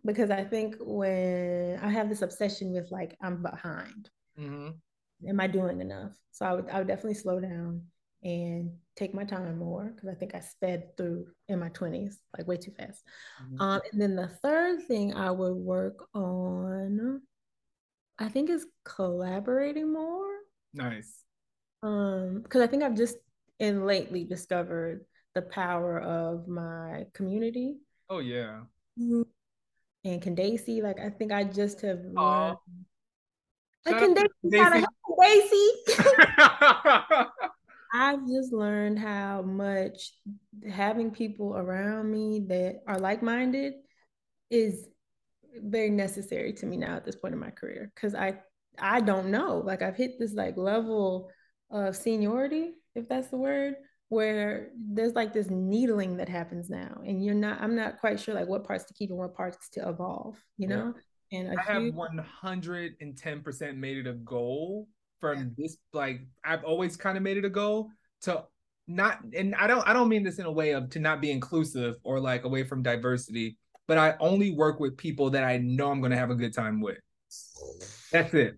[0.05, 4.09] because I think when I have this obsession with like I'm behind.
[4.39, 5.29] Mm-hmm.
[5.29, 6.13] Am I doing enough?
[6.31, 7.83] So I would, I would definitely slow down
[8.23, 12.47] and take my time more because I think I sped through in my 20s like
[12.47, 13.03] way too fast.
[13.43, 13.61] Mm-hmm.
[13.61, 17.21] Um, and then the third thing I would work on
[18.21, 20.29] I think is collaborating more.
[20.73, 21.23] Nice.
[21.81, 23.17] Um, because I think I've just
[23.59, 27.77] in lately discovered the power of my community.
[28.09, 28.61] Oh yeah.
[30.03, 32.57] And Candace, like I think I just have learned
[33.87, 34.85] I can Daisy.
[35.19, 35.67] Daisy.
[37.93, 40.13] I've just learned how much
[40.69, 43.73] having people around me that are like-minded
[44.49, 44.87] is
[45.55, 48.39] very necessary to me now at this point in my career because I
[48.79, 49.61] I don't know.
[49.65, 51.29] Like I've hit this like level
[51.69, 53.75] of seniority if that's the word
[54.09, 58.33] where there's like this needling that happens now and you're not I'm not quite sure
[58.33, 60.93] like what parts to keep and what parts to evolve you know?
[61.33, 64.89] And I have 110% made it a goal
[65.21, 67.89] from this like I've always kind of made it a goal
[68.23, 68.43] to
[68.87, 71.31] not and I don't I don't mean this in a way of to not be
[71.31, 73.57] inclusive or like away from diversity,
[73.91, 76.53] but I only work with people that I know I'm going to have a good
[76.53, 76.99] time with.
[78.09, 78.55] That's it.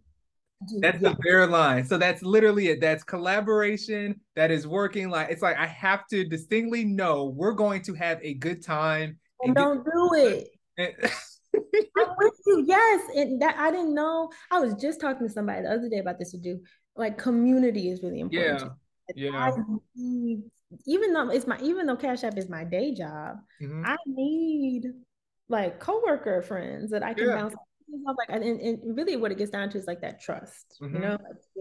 [0.78, 1.86] That's the bare line.
[1.86, 2.80] So that's literally it.
[2.80, 5.10] That's collaboration that is working.
[5.10, 9.17] Like it's like I have to distinctly know we're going to have a good time.
[9.41, 10.50] And, don't do it.
[10.78, 12.65] I'm with you.
[12.67, 14.30] Yes, and that I didn't know.
[14.52, 16.60] I was just talking to somebody the other day about this to do.
[16.96, 18.72] Like community is really important.
[19.15, 19.32] Yeah.
[19.32, 19.52] Yeah.
[19.96, 20.43] Need,
[20.86, 23.84] even though it's my even though Cash App is my day job, mm-hmm.
[23.84, 24.93] I need
[25.54, 27.36] like coworker friends that I can yeah.
[27.36, 27.56] bounce
[28.18, 30.96] like and, and really what it gets down to is like that trust mm-hmm.
[30.96, 31.18] you know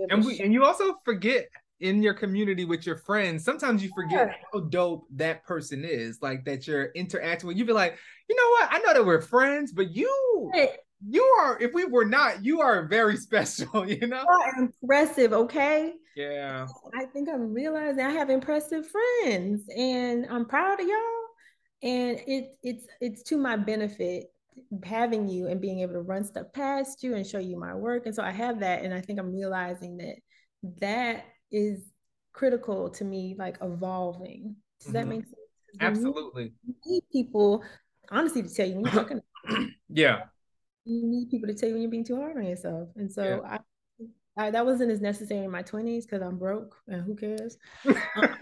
[0.09, 1.47] and we and you also forget
[1.81, 4.35] in your community with your friends sometimes you forget yeah.
[4.51, 7.59] how dope that person is like that you're interacting with.
[7.59, 7.99] You be like
[8.31, 8.69] you know what?
[8.73, 10.51] I know that we're friends but you
[11.07, 14.25] you are if we were not you are very special you know?
[14.57, 15.93] Impressive okay?
[16.17, 16.67] Yeah.
[16.99, 21.22] I think i'm realizing i have impressive friends and i'm proud of y'all
[21.83, 24.33] and it it's it's to my benefit
[24.85, 28.07] having you and being able to run stuff past you and show you my work.
[28.07, 28.85] And so I have that.
[28.85, 30.17] And I think I'm realizing that
[30.81, 31.81] that is
[32.33, 34.57] critical to me, like evolving.
[34.81, 34.93] Does mm-hmm.
[34.93, 35.37] that make sense?
[35.81, 36.53] Absolutely.
[36.67, 37.63] You need people,
[38.11, 39.21] honestly, to tell you when you're talking.
[39.89, 40.25] yeah.
[40.85, 42.89] You need people to tell you when you're being too hard on yourself.
[42.97, 43.59] And so yeah.
[44.37, 47.57] I, I, that wasn't as necessary in my 20s because I'm broke and who cares?
[48.17, 48.37] Um,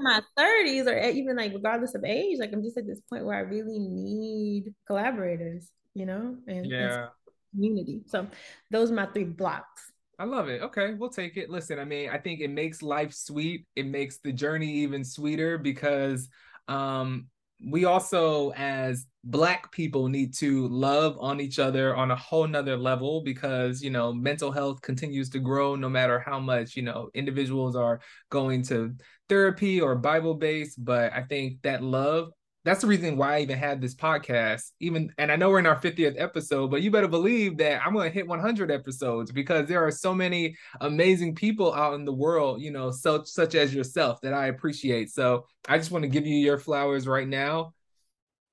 [0.00, 3.36] my 30s or even like regardless of age, like I'm just at this point where
[3.36, 6.94] I really need collaborators, you know, and, yeah.
[6.94, 7.08] And
[7.54, 8.02] community.
[8.06, 8.26] So
[8.70, 9.92] those are my three blocks.
[10.18, 10.62] I love it.
[10.62, 11.50] Okay, we'll take it.
[11.50, 13.66] Listen, I mean, I think it makes life sweet.
[13.74, 16.28] It makes the journey even sweeter because
[16.68, 17.26] um
[17.62, 22.76] we also as black people need to love on each other on a whole nother
[22.76, 27.08] level because you know mental health continues to grow no matter how much you know
[27.14, 28.94] individuals are going to
[29.28, 32.30] therapy or bible based but i think that love
[32.64, 34.72] that's the reason why I even had this podcast.
[34.80, 37.92] Even and I know we're in our 50th episode, but you better believe that I'm
[37.92, 42.12] going to hit 100 episodes because there are so many amazing people out in the
[42.12, 45.10] world, you know, such such as yourself that I appreciate.
[45.10, 47.74] So I just want to give you your flowers right now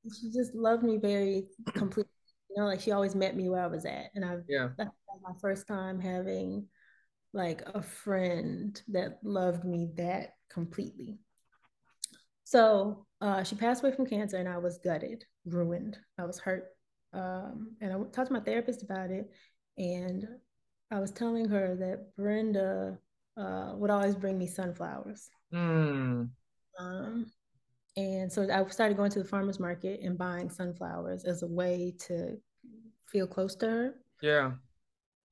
[0.04, 2.12] She just loved me very completely
[2.54, 4.10] you know, like she always met me where I was at.
[4.14, 4.90] And I yeah, that's
[5.22, 6.66] my first time having
[7.32, 11.18] like a friend that loved me that completely.
[12.44, 15.98] So uh, she passed away from cancer, and I was gutted, ruined.
[16.18, 16.66] I was hurt,
[17.14, 19.30] um, and I talked to my therapist about it,
[19.78, 20.26] and
[20.90, 22.98] I was telling her that Brenda
[23.38, 25.30] uh, would always bring me sunflowers.
[25.54, 26.28] Mm.
[26.78, 27.26] Um,
[27.96, 31.94] and so I started going to the farmer's market and buying sunflowers as a way
[32.06, 32.36] to
[33.06, 33.94] feel close to her.
[34.22, 34.52] Yeah.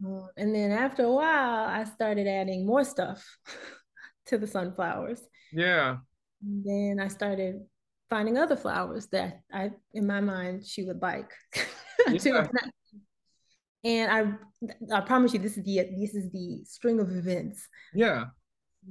[0.04, 3.24] Uh, and then after a while, I started adding more stuff
[4.26, 5.20] to the sunflowers.
[5.52, 5.96] Yeah.
[6.42, 7.60] And then I started
[8.10, 11.30] finding other flowers that I, in my mind, she would like.
[12.08, 12.46] Yeah.
[13.84, 17.68] and I, I promise you, this is the this is the string of events.
[17.92, 18.24] Yeah.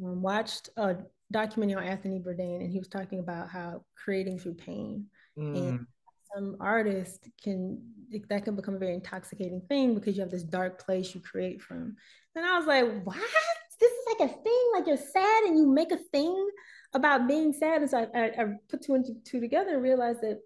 [0.01, 0.97] Um, watched a
[1.31, 5.05] documentary on Anthony Bourdain, and he was talking about how creating through pain.
[5.37, 5.57] Mm.
[5.57, 5.87] And
[6.33, 7.81] some artists can
[8.27, 11.61] that can become a very intoxicating thing because you have this dark place you create
[11.61, 11.95] from.
[12.35, 13.17] And I was like, what?
[13.79, 16.49] This is like a thing, like you're sad and you make a thing
[16.93, 17.81] about being sad.
[17.81, 20.39] And so I, I, I put two and two together and realized that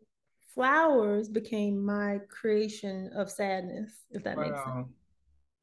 [0.53, 4.43] flowers became my creation of sadness, if that wow.
[4.43, 4.87] makes sense.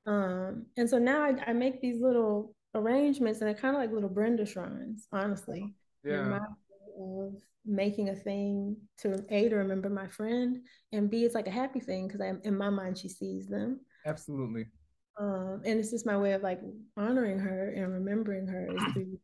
[0.07, 3.93] Um, and so now I, I make these little arrangements and they're kind of like
[3.93, 5.75] little Brenda shrines, honestly.
[6.05, 6.39] Yeah.
[6.99, 7.35] Of
[7.67, 10.59] making a thing to A to remember my friend
[10.93, 13.81] and B it's like a happy thing because I in my mind she sees them.
[14.07, 14.67] Absolutely.
[15.19, 16.61] Um, and it's just my way of like
[16.97, 19.19] honoring her and remembering her is through.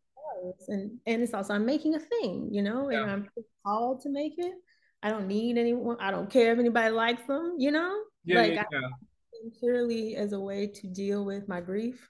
[0.68, 3.02] And and it's also I'm making a thing, you know, yeah.
[3.02, 3.28] and I'm
[3.64, 4.54] called to make it.
[5.02, 5.96] I don't need anyone.
[5.98, 7.94] I don't care if anybody likes them, you know?
[8.24, 8.78] Yeah, like yeah, yeah.
[8.78, 12.08] I, purely as a way to deal with my grief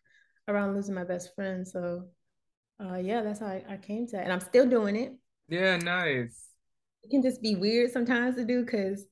[0.49, 1.67] around losing my best friend.
[1.67, 2.05] So
[2.81, 4.25] uh, yeah, that's how I, I came to that.
[4.25, 5.15] And I'm still doing it.
[5.49, 6.49] Yeah, nice.
[7.03, 9.07] It can just be weird sometimes to do because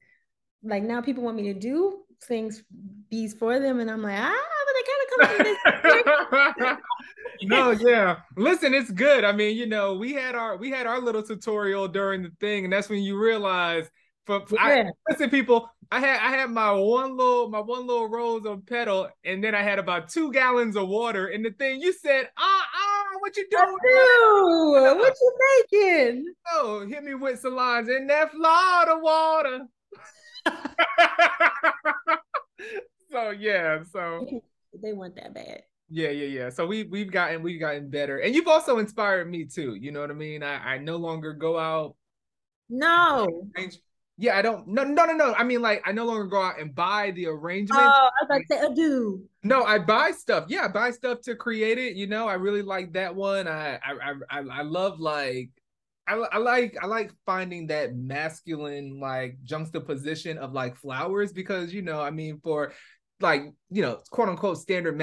[0.62, 2.62] like now people want me to do things
[3.10, 6.76] these for them and I'm like, ah, but they kind of come to this.
[7.42, 8.16] no, yeah.
[8.36, 9.24] Listen, it's good.
[9.24, 12.64] I mean, you know, we had our we had our little tutorial during the thing,
[12.64, 13.88] and that's when you realize
[14.26, 14.58] for yeah.
[14.60, 18.66] I, listen, people, I had I had my one little my one little rose of
[18.66, 21.28] petal, and then I had about two gallons of water.
[21.28, 23.76] And the thing you said, ah ah, what you doing?
[23.82, 24.98] Do.
[24.98, 25.32] What you
[25.72, 26.34] making?
[26.52, 29.66] Oh, hit me with lines in that Florida water.
[33.10, 34.26] so yeah, so
[34.82, 35.62] they want that bad.
[35.88, 36.50] Yeah, yeah, yeah.
[36.50, 39.74] So we we've gotten we've gotten better, and you've also inspired me too.
[39.74, 40.42] You know what I mean?
[40.42, 41.96] I I no longer go out.
[42.68, 43.48] No.
[44.16, 44.68] Yeah, I don't.
[44.68, 45.34] No, no, no, no.
[45.34, 47.82] I mean, like, I no longer go out and buy the arrangement.
[47.82, 49.24] Oh, I was like, I do.
[49.42, 50.44] No, I buy stuff.
[50.48, 51.96] Yeah, I buy stuff to create it.
[51.96, 53.48] You know, I really like that one.
[53.48, 55.50] I, I, I, I love like,
[56.06, 61.82] I, I like, I like finding that masculine like juxtaposition of like flowers because you
[61.82, 62.72] know, I mean, for
[63.20, 64.96] like you know quote unquote standard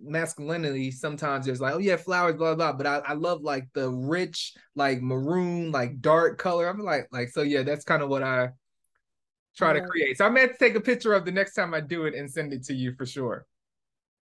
[0.00, 2.76] masculinity sometimes there's like oh yeah flowers blah blah, blah.
[2.76, 7.28] but I, I love like the rich like maroon like dark color i'm like like
[7.28, 8.50] so yeah that's kind of what i
[9.56, 9.80] try yeah.
[9.80, 12.04] to create so i'm going to take a picture of the next time i do
[12.04, 13.46] it and send it to you for sure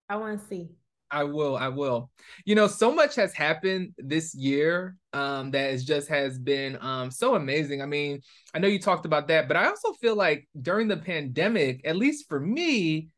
[0.08, 0.68] i want to see
[1.08, 1.56] I will.
[1.56, 2.10] I will.
[2.44, 7.12] You know, so much has happened this year um, that is just has been um,
[7.12, 7.80] so amazing.
[7.80, 8.22] I mean,
[8.54, 11.96] I know you talked about that, but I also feel like during the pandemic, at
[11.96, 13.08] least for me,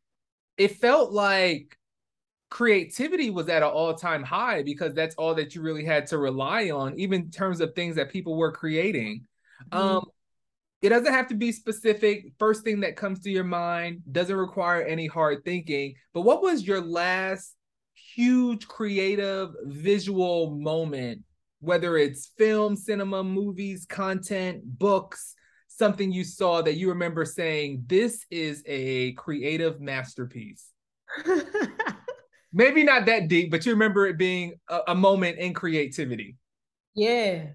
[0.59, 1.75] it felt like
[2.49, 6.69] creativity was at an all-time high because that's all that you really had to rely
[6.69, 9.25] on even in terms of things that people were creating.
[9.71, 9.77] Mm-hmm.
[9.77, 10.05] um
[10.81, 12.31] it doesn't have to be specific.
[12.39, 15.95] First thing that comes to your mind doesn't require any hard thinking.
[16.13, 17.53] But what was your last
[18.15, 21.23] huge creative visual moment
[21.59, 25.35] whether it's film cinema movies content books
[25.79, 30.67] something you saw that you remember saying, this is a creative masterpiece?
[32.53, 36.35] Maybe not that deep, but you remember it being a, a moment in creativity.
[36.93, 37.47] Yeah.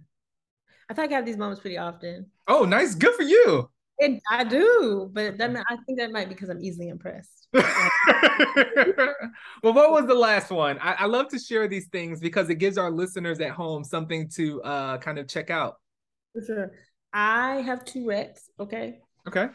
[0.90, 2.26] I think I have these moments pretty often.
[2.48, 2.94] Oh, nice.
[2.94, 3.70] Good for you.
[4.00, 7.46] And I do, but that I think that might be because I'm easily impressed.
[7.52, 7.64] well,
[9.62, 10.78] what was the last one?
[10.80, 14.28] I, I, love to share these things because it gives our listeners at home something
[14.30, 15.76] to uh, kind of check out.
[16.32, 16.72] For sure.
[17.14, 18.40] I have two recs.
[18.58, 18.98] Okay.
[19.28, 19.48] Okay.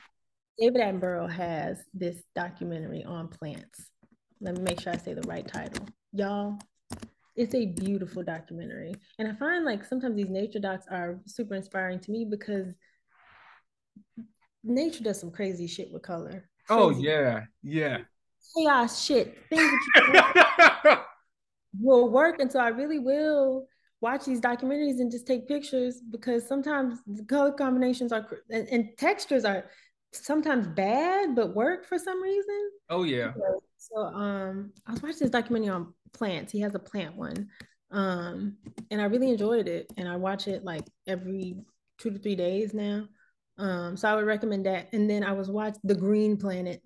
[0.57, 3.91] David Attenborough has this documentary on plants.
[4.39, 5.85] Let me make sure I say the right title.
[6.13, 6.57] Y'all,
[7.35, 8.95] it's a beautiful documentary.
[9.19, 12.73] And I find like sometimes these nature docs are super inspiring to me because
[14.63, 16.49] nature does some crazy shit with color.
[16.69, 17.03] Oh, crazy.
[17.03, 17.97] Yeah, yeah.
[18.55, 19.37] Chaos shit.
[19.49, 21.03] Things that
[21.81, 22.39] will work.
[22.39, 23.67] And so I really will
[24.01, 28.89] watch these documentaries and just take pictures because sometimes the color combinations are and, and
[28.97, 29.65] textures are
[30.13, 32.69] sometimes bad but work for some reason.
[32.89, 33.33] Oh yeah.
[33.77, 36.51] So um I was watching this documentary on plants.
[36.51, 37.49] He has a plant one.
[37.91, 38.55] Um
[38.89, 41.57] and I really enjoyed it and I watch it like every
[41.99, 43.07] 2 to 3 days now.
[43.57, 46.81] Um so I would recommend that and then I was watching The Green Planet.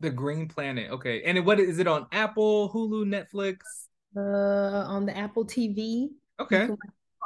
[0.00, 0.90] The Green Planet.
[0.92, 1.22] Okay.
[1.22, 3.56] And what is it on Apple, Hulu, Netflix?
[4.14, 6.08] Uh on the Apple TV.
[6.40, 6.68] Okay.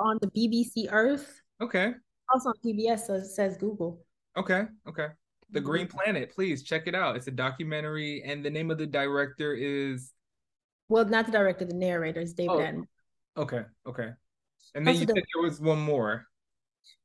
[0.00, 1.40] On the BBC Earth.
[1.60, 1.92] Okay.
[2.32, 4.04] Also on PBS, so it says Google.
[4.36, 4.64] Okay.
[4.88, 5.08] Okay.
[5.50, 5.68] The mm-hmm.
[5.68, 7.16] Green Planet, please check it out.
[7.16, 10.12] It's a documentary, and the name of the director is.
[10.88, 12.58] Well, not the director, the narrator is David oh.
[12.58, 12.86] Attenborough.
[13.36, 13.62] Okay.
[13.86, 14.08] Okay.
[14.74, 15.14] And then also you the...
[15.14, 16.26] said there was one more.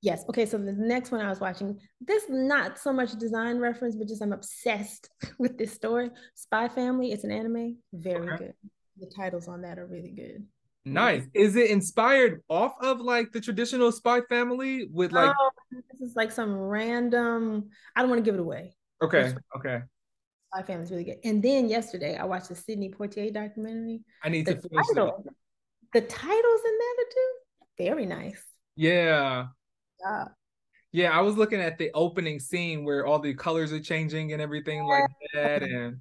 [0.01, 0.23] Yes.
[0.29, 0.45] Okay.
[0.45, 4.21] So the next one I was watching, this not so much design reference, but just
[4.21, 6.09] I'm obsessed with this story.
[6.35, 7.11] Spy Family.
[7.11, 7.77] It's an anime.
[7.93, 8.37] Very okay.
[8.37, 8.53] good.
[8.99, 10.45] The titles on that are really good.
[10.93, 11.23] Nice.
[11.33, 15.35] Is it inspired off of like the traditional Spy Family with like?
[15.37, 17.69] Oh, this is like some random.
[17.95, 18.75] I don't want to give it away.
[19.01, 19.33] Okay.
[19.55, 19.81] Okay.
[20.53, 21.17] Spy Family is really good.
[21.23, 24.01] And then yesterday I watched the Sidney Poitier documentary.
[24.23, 25.33] I need the to finish title, it.
[25.93, 27.31] The titles in there too,
[27.77, 28.41] very nice.
[28.75, 29.47] Yeah.
[29.99, 30.25] Yeah.
[30.93, 34.41] Yeah, I was looking at the opening scene where all the colors are changing and
[34.41, 34.83] everything yeah.
[34.83, 35.97] like that, and,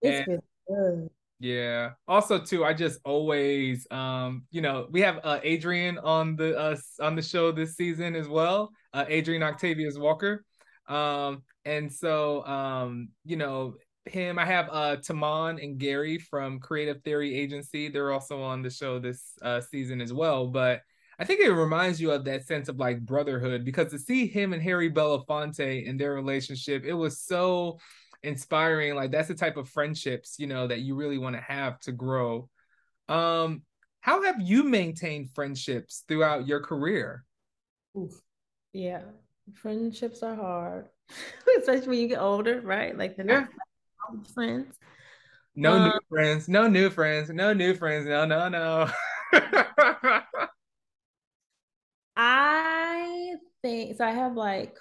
[0.00, 1.10] it's and good.
[1.40, 1.90] Yeah.
[2.08, 6.76] Also, too, I just always, um, you know, we have uh, Adrian on the uh,
[7.00, 8.70] on the show this season as well.
[8.92, 10.44] Uh, Adrian Octavius Walker.
[10.88, 13.74] Um, and so, um, you know,
[14.06, 14.38] him.
[14.38, 17.88] I have uh Tamon and Gary from Creative Theory Agency.
[17.88, 20.48] They're also on the show this uh, season as well.
[20.48, 20.80] But
[21.20, 24.52] I think it reminds you of that sense of like brotherhood because to see him
[24.52, 27.78] and Harry Belafonte in their relationship, it was so
[28.22, 28.94] inspiring.
[28.94, 31.92] Like that's the type of friendships, you know, that you really want to have to
[31.92, 32.48] grow.
[33.08, 33.62] Um,
[34.00, 37.24] how have you maintained friendships throughout your career?
[37.96, 38.20] Oof.
[38.72, 39.02] Yeah,
[39.54, 40.88] friendships are hard,
[41.58, 42.96] especially when you get older, right?
[42.96, 43.46] Like the yeah.
[44.34, 44.76] friends.
[45.56, 48.88] No um, new friends, no new friends, no new friends, no, no, no.
[52.16, 54.04] I think so.
[54.04, 54.76] I have like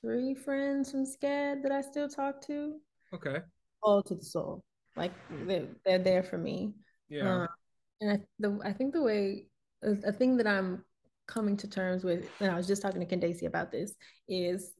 [0.00, 2.74] three friends from SCAD that I still talk to.
[3.14, 3.38] Okay.
[3.82, 4.62] All to the soul.
[4.96, 5.12] Like
[5.46, 6.74] they're, they're there for me.
[7.08, 7.42] Yeah.
[7.42, 7.48] Um,
[8.00, 9.46] and I, the, I think the way,
[9.82, 10.84] a thing that I'm
[11.28, 13.94] coming to terms with, and I was just talking to Candace about this,
[14.28, 14.72] is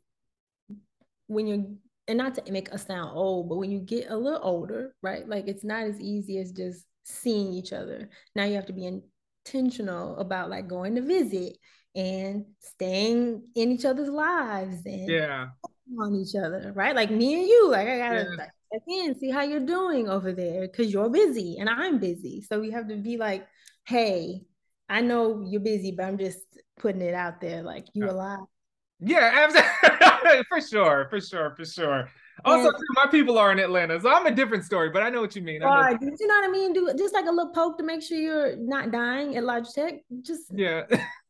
[1.27, 1.65] when you're,
[2.09, 5.29] and not to make us sound old, but when you get a little older, right?
[5.29, 8.09] Like it's not as easy as just seeing each other.
[8.35, 9.03] Now you have to be
[9.45, 11.57] intentional about like going to visit
[11.97, 15.47] and staying in each other's lives and yeah
[16.01, 16.95] on each other, right?
[16.95, 18.47] Like me and you, like I gotta yeah.
[18.73, 22.43] check in, see how you're doing over there because you're busy and I'm busy.
[22.43, 23.47] So we have to be like,
[23.85, 24.43] hey,
[24.89, 26.41] I know you're busy, but I'm just
[26.79, 28.13] putting it out there, like you yeah.
[28.13, 28.41] alive.
[29.01, 30.45] Yeah, absolutely.
[30.49, 32.09] for sure, for sure, for sure.
[32.45, 35.23] Also, too, my people are in Atlanta, so I'm a different story, but I know
[35.23, 35.63] what you mean.
[35.63, 36.73] Right, you know what I mean?
[36.75, 40.01] Do just like a little poke to make sure you're not dying at Logitech.
[40.23, 40.83] Just yeah.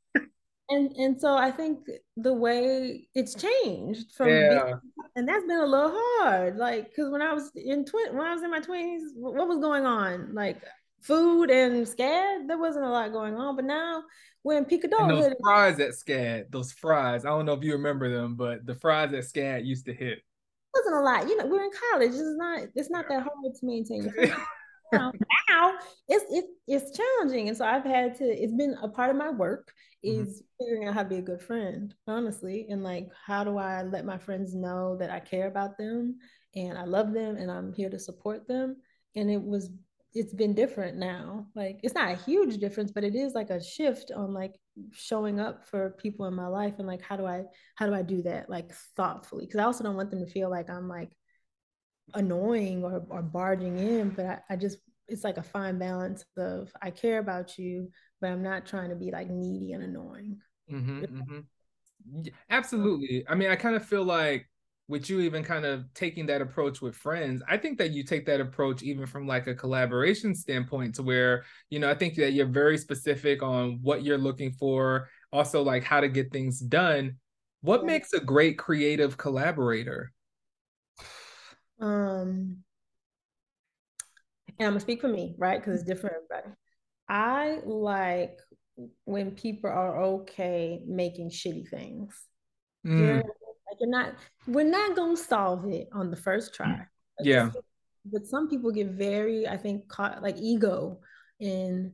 [0.68, 4.64] and and so I think the way it's changed from yeah.
[4.64, 4.80] Being,
[5.14, 6.56] and that's been a little hard.
[6.56, 9.58] Like because when I was in twin when I was in my twenties, what was
[9.58, 10.34] going on?
[10.34, 10.62] Like
[11.02, 13.54] food and SCAD, there wasn't a lot going on.
[13.54, 14.02] But now
[14.42, 15.22] we're in peak adulthood.
[15.22, 17.24] those fries at SCAD, those fries.
[17.24, 20.18] I don't know if you remember them, but the fries at SCAD used to hit.
[20.18, 20.22] It
[20.74, 21.28] wasn't a lot.
[21.28, 22.10] You know, we're in college.
[22.10, 22.60] It's not.
[22.74, 24.12] It's not that hard to maintain.
[24.92, 25.12] now,
[25.56, 25.72] now
[26.08, 28.24] it's, it's it's challenging, and so I've had to.
[28.24, 29.72] It's been a part of my work
[30.06, 30.22] Mm-hmm.
[30.22, 30.64] is mm-hmm.
[30.64, 32.66] figuring out how to be a good friend, honestly.
[32.68, 36.18] And like, how do I let my friends know that I care about them
[36.54, 38.76] and I love them and I'm here to support them?
[39.14, 39.70] And it was,
[40.14, 41.46] it's been different now.
[41.54, 44.54] Like, it's not a huge difference, but it is like a shift on like
[44.92, 47.44] showing up for people in my life and like, how do I,
[47.76, 49.46] how do I do that like thoughtfully?
[49.46, 51.10] Cause I also don't want them to feel like I'm like
[52.14, 54.78] annoying or, or barging in, but I, I just,
[55.08, 57.90] it's like a fine balance of I care about you,
[58.20, 60.38] but I'm not trying to be like needy and annoying.
[60.70, 62.28] Mm-hmm, mm-hmm.
[62.50, 63.24] Absolutely.
[63.28, 64.48] I mean, I kind of feel like
[64.88, 68.26] with you even kind of taking that approach with friends, I think that you take
[68.26, 72.32] that approach even from like a collaboration standpoint to where, you know, I think that
[72.32, 77.16] you're very specific on what you're looking for, also like how to get things done.
[77.62, 80.12] What makes a great creative collaborator?
[81.80, 82.58] Um,
[84.58, 85.60] and I'm gonna speak for me, right?
[85.60, 86.54] Because it's different everybody.
[87.08, 88.38] I like
[89.04, 92.14] when people are okay making shitty things.
[92.86, 92.98] Mm.
[92.98, 94.14] You're, like you're not,
[94.46, 96.70] we're not gonna solve it on the first try.
[96.70, 96.86] Like
[97.22, 97.50] yeah.
[98.04, 101.00] But some people get very, I think, caught like ego
[101.40, 101.92] in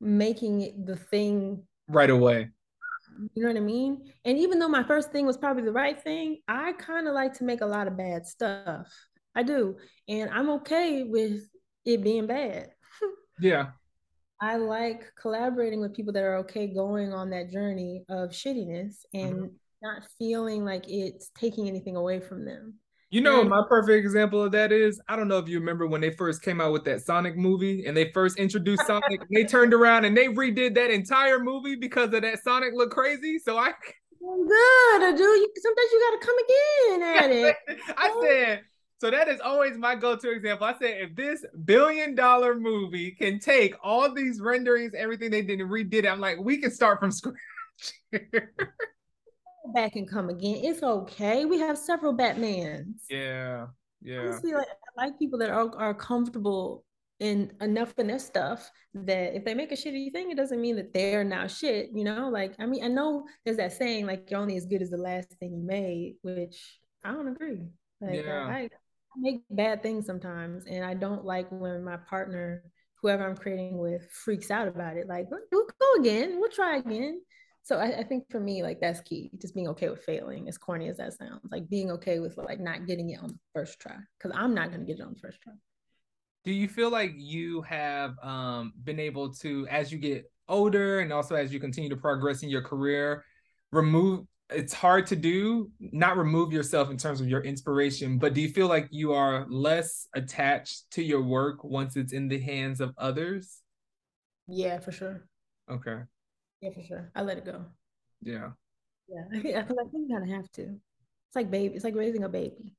[0.00, 2.48] making it the thing right away.
[3.34, 4.12] You know what I mean?
[4.24, 7.34] And even though my first thing was probably the right thing, I kind of like
[7.34, 8.88] to make a lot of bad stuff.
[9.34, 9.76] I do.
[10.08, 11.46] And I'm okay with
[11.84, 12.68] it being bad.
[13.40, 13.68] yeah.
[14.40, 19.34] I like collaborating with people that are okay going on that journey of shittiness and
[19.34, 19.46] mm-hmm.
[19.82, 22.74] not feeling like it's taking anything away from them.
[23.10, 25.86] You know, and- my perfect example of that is I don't know if you remember
[25.86, 29.44] when they first came out with that Sonic movie and they first introduced Sonic, they
[29.44, 33.38] turned around and they redid that entire movie because of that Sonic look crazy.
[33.38, 33.72] So I
[34.22, 35.20] I'm good, dude.
[35.20, 37.56] You, sometimes you gotta come again at it.
[37.96, 38.60] I said
[39.00, 40.66] so that is always my go-to example.
[40.66, 45.58] I said, if this billion dollar movie can take all these renderings, everything they did
[45.58, 47.34] and redid it, I'm like, we can start from scratch.
[49.74, 50.56] Back and come again.
[50.62, 51.46] It's okay.
[51.46, 53.04] We have several Batmans.
[53.08, 53.68] Yeah.
[54.02, 54.20] Yeah.
[54.20, 56.84] Honestly, like, I like people that are, are comfortable
[57.20, 60.76] in enough in their stuff that if they make a shitty thing, it doesn't mean
[60.76, 62.28] that they're now shit, you know?
[62.28, 64.98] Like, I mean, I know there's that saying, like, you're only as good as the
[64.98, 67.62] last thing you made, which I don't agree.
[68.02, 68.44] Like, yeah.
[68.44, 68.68] I
[69.16, 72.64] make bad things sometimes, and I don't like when my partner,
[73.00, 75.08] whoever I'm creating with, freaks out about it.
[75.08, 77.20] Like, we'll go again, we'll try again.
[77.62, 80.58] So I, I think for me, like, that's key, just being okay with failing, as
[80.58, 83.80] corny as that sounds, like being okay with like not getting it on the first
[83.80, 85.52] try, because I'm not going to get it on the first try
[86.44, 91.12] do you feel like you have um, been able to as you get older and
[91.12, 93.24] also as you continue to progress in your career
[93.72, 98.40] remove it's hard to do not remove yourself in terms of your inspiration but do
[98.40, 102.80] you feel like you are less attached to your work once it's in the hands
[102.80, 103.60] of others?
[104.48, 105.26] Yeah for sure.
[105.70, 105.98] Okay.
[106.60, 107.10] Yeah for sure.
[107.14, 107.64] I let it go.
[108.22, 108.50] Yeah.
[109.08, 110.62] Yeah i think i think, you kind of have to.
[110.62, 112.74] It's like baby it's like raising a baby.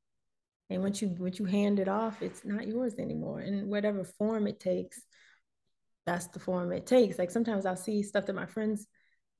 [0.70, 3.40] And once you once you hand it off it's not yours anymore.
[3.40, 5.02] And whatever form it takes
[6.06, 7.18] that's the form it takes.
[7.18, 8.88] Like sometimes i'll see stuff that my friends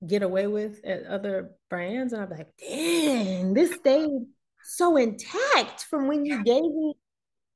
[0.08, 4.26] get away with at other brands and i'm like dang this stayed
[4.64, 6.96] so intact from when you gave it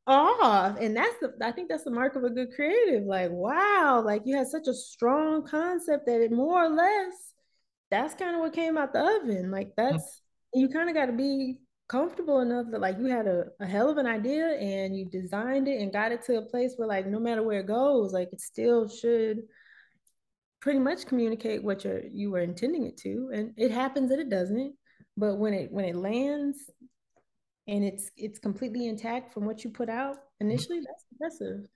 [0.07, 4.01] off and that's the i think that's the mark of a good creative like wow
[4.05, 7.33] like you had such a strong concept that it more or less
[7.89, 10.59] that's kind of what came out the oven like that's mm-hmm.
[10.59, 13.89] you kind of got to be comfortable enough that like you had a, a hell
[13.89, 17.05] of an idea and you designed it and got it to a place where like
[17.07, 19.41] no matter where it goes like it still should
[20.65, 24.31] pretty much communicate what you're you were intending it to and it happens that it
[24.31, 24.73] doesn't
[25.15, 26.71] but when it when it lands
[27.67, 31.67] and it's it's completely intact from what you put out initially that's impressive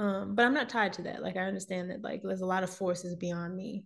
[0.00, 2.64] um, but i'm not tied to that like i understand that like there's a lot
[2.64, 3.84] of forces beyond me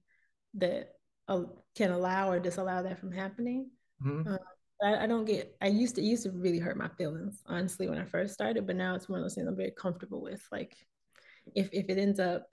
[0.55, 0.89] that
[1.29, 1.43] uh,
[1.75, 3.69] can allow or disallow that from happening
[4.03, 4.27] mm-hmm.
[4.27, 4.39] um,
[4.83, 7.97] I, I, don't get I used to used to really hurt my feelings, honestly, when
[7.97, 10.47] I first started, but now it's one of those things I'm very comfortable with.
[10.53, 10.77] Like
[11.55, 12.47] if if it ends up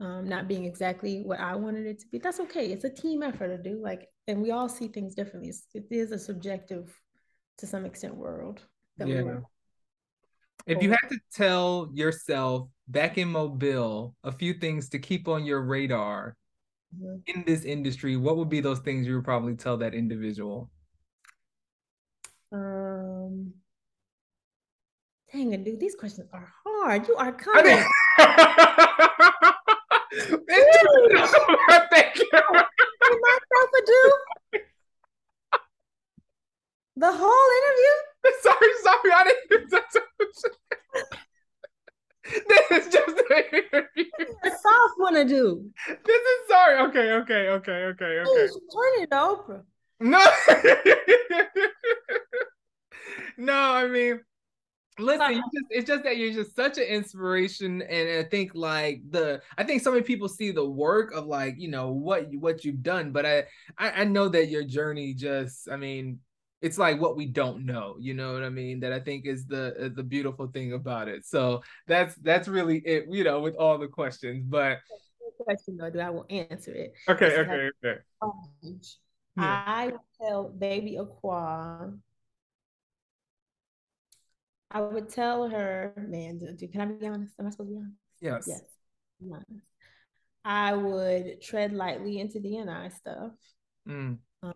[0.00, 2.66] um, not being exactly what I wanted it to be, that's okay.
[2.72, 3.80] It's a team effort to do.
[3.82, 5.50] Like, and we all see things differently.
[5.50, 6.94] It's, it is a subjective,
[7.58, 8.60] to some extent, world.
[8.98, 9.38] yeah.
[10.66, 15.44] if you had to tell yourself back in Mobile a few things to keep on
[15.44, 16.36] your radar
[16.94, 17.16] mm-hmm.
[17.26, 20.70] in this industry, what would be those things you would probably tell that individual?
[22.52, 23.52] Um,
[25.32, 27.08] dang it, dude, these questions are hard.
[27.08, 27.84] You are coming.
[31.90, 32.28] Thank you.
[33.22, 34.12] Myself a do
[36.96, 37.94] the whole interview.
[38.42, 39.70] Sorry, sorry, I didn't.
[42.48, 44.04] this is just an interview.
[44.44, 45.70] A soft one to do.
[46.04, 46.80] This is sorry.
[46.88, 48.48] Okay, okay, okay, okay, okay.
[48.48, 49.62] Turn it Oprah.
[49.98, 50.18] No.
[53.38, 54.20] no, I mean,
[54.98, 59.02] listen, you just it's just that you're just such an inspiration, and I think like
[59.10, 62.64] the I think so many people see the work of like you know what what
[62.64, 63.44] you've done, but I
[63.78, 66.20] I, I know that your journey just I mean
[66.62, 69.46] it's like what we don't know you know what i mean that i think is
[69.46, 71.24] the the beautiful thing about it.
[71.24, 74.78] So that's that's really it you know with all the questions but
[75.38, 76.94] question though i will answer it.
[77.08, 78.00] Okay okay okay.
[79.36, 81.92] i tell baby Akoua
[84.70, 87.34] I would tell her, man, do, can I be honest?
[87.38, 87.98] Am I supposed to be honest?
[88.20, 88.44] Yes.
[88.48, 88.62] Yes.
[89.32, 89.66] Honest.
[90.44, 93.32] I would tread lightly into DNI stuff.
[93.88, 94.18] Mm.
[94.42, 94.54] Um,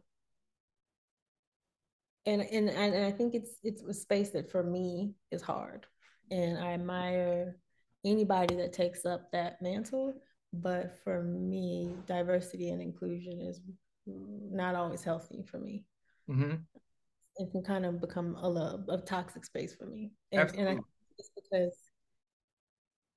[2.26, 5.86] and, and and I think it's it's a space that for me is hard,
[6.30, 7.56] and I admire
[8.04, 10.14] anybody that takes up that mantle.
[10.52, 13.60] But for me, diversity and inclusion is
[14.06, 15.84] not always healthy for me.
[16.28, 16.56] Mm-hmm
[17.50, 20.12] can kind of become a, love, a toxic space for me.
[20.32, 20.78] And, and I
[21.18, 21.76] it's because,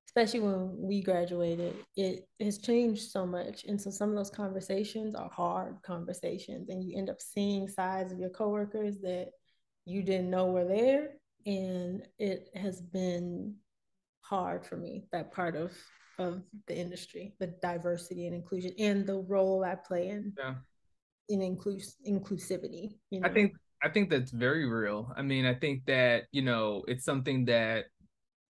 [0.08, 3.64] especially when we graduated, it has changed so much.
[3.66, 8.12] And so some of those conversations are hard conversations, and you end up seeing sides
[8.12, 9.30] of your coworkers that
[9.86, 11.12] you didn't know were there.
[11.46, 13.56] And it has been
[14.22, 15.74] hard for me, that part of
[16.20, 20.56] of the industry, the diversity and inclusion, and the role I play in yeah.
[21.30, 22.98] in inclus- inclusivity.
[23.10, 23.28] You know?
[23.28, 23.54] I think
[23.84, 25.12] I think that's very real.
[25.16, 27.86] I mean, I think that, you know, it's something that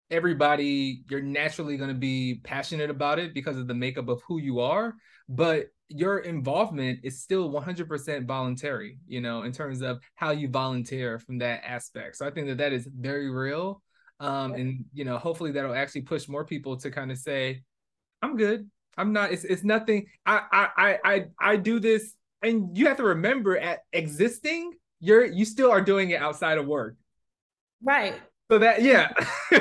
[0.10, 4.40] everybody you're naturally going to be passionate about it because of the makeup of who
[4.40, 4.94] you are,
[5.30, 11.18] but your involvement is still 100% voluntary, you know, in terms of how you volunteer
[11.18, 12.18] from that aspect.
[12.18, 13.82] So I think that that is very real.
[14.20, 17.64] Um, and you know, hopefully that'll actually push more people to kind of say,
[18.22, 18.70] I'm good.
[18.98, 20.08] I'm not, it's, it's nothing.
[20.26, 22.14] I, I, I, I, I do this.
[22.44, 26.68] And you have to remember at existing, you're you still are doing it outside of
[26.68, 26.96] work.
[27.84, 28.16] Right.
[28.50, 29.12] So that yeah.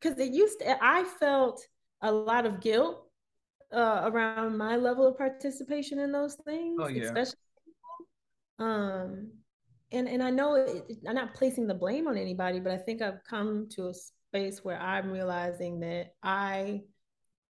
[0.00, 1.60] because it used to, I felt
[2.02, 3.04] a lot of guilt
[3.72, 7.04] uh, around my level of participation in those things, oh, yeah.
[7.04, 7.34] especially.
[8.58, 9.32] Um,
[9.92, 13.02] and and I know it, I'm not placing the blame on anybody, but I think
[13.02, 16.82] I've come to a space where I'm realizing that I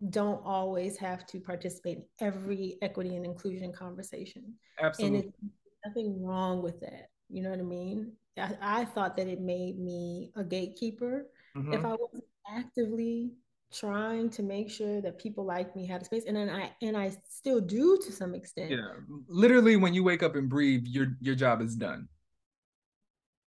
[0.09, 4.53] don't always have to participate in every equity and inclusion conversation.
[4.79, 5.17] Absolutely.
[5.17, 5.37] And it's
[5.85, 7.09] nothing wrong with that.
[7.29, 8.13] You know what I mean?
[8.37, 11.73] I, I thought that it made me a gatekeeper mm-hmm.
[11.73, 13.31] if I wasn't actively
[13.73, 16.95] trying to make sure that people like me had a space and then I and
[16.95, 18.71] I still do to some extent.
[18.71, 18.87] Yeah.
[19.27, 22.07] Literally when you wake up and breathe, your your job is done.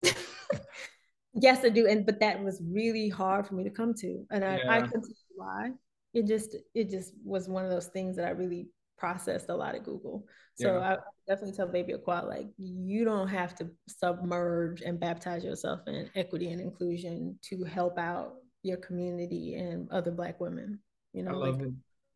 [1.33, 1.87] yes, I do.
[1.87, 4.25] And but that was really hard for me to come to.
[4.31, 4.71] And I, yeah.
[4.71, 5.71] I couldn't see why.
[6.13, 9.75] It just it just was one of those things that I really processed a lot
[9.75, 10.25] at Google.
[10.59, 10.93] So yeah.
[10.93, 10.97] I
[11.27, 16.49] definitely tell Baby Akoua, like, you don't have to submerge and baptize yourself in equity
[16.49, 18.33] and inclusion to help out
[18.63, 20.79] your community and other Black women.
[21.13, 21.55] You know, like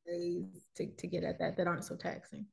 [0.08, 0.46] ways
[0.78, 2.46] to, to get at that that aren't so taxing.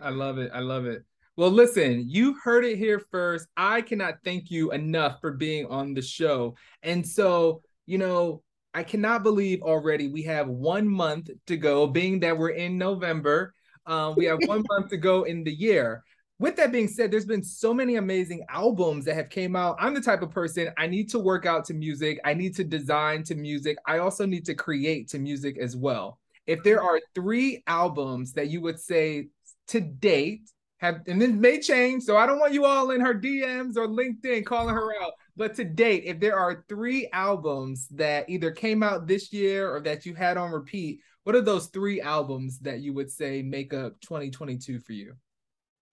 [0.00, 0.50] I love it.
[0.52, 1.04] I love it.
[1.36, 3.46] Well, listen, you heard it here first.
[3.56, 6.56] I cannot thank you enough for being on the show.
[6.82, 8.42] And so, you know,
[8.74, 13.54] I cannot believe already we have one month to go, being that we're in November.
[13.88, 16.04] Um, we have one month to go in the year.
[16.38, 19.76] With that being said, there's been so many amazing albums that have came out.
[19.80, 22.20] I'm the type of person I need to work out to music.
[22.24, 23.76] I need to design to music.
[23.86, 26.20] I also need to create to music as well.
[26.46, 29.28] If there are three albums that you would say
[29.68, 30.42] to date
[30.76, 33.88] have, and this may change, so I don't want you all in her DMs or
[33.88, 35.12] LinkedIn calling her out.
[35.36, 39.80] But to date, if there are three albums that either came out this year or
[39.80, 43.74] that you had on repeat what are those three albums that you would say make
[43.74, 45.12] up 2022 for you?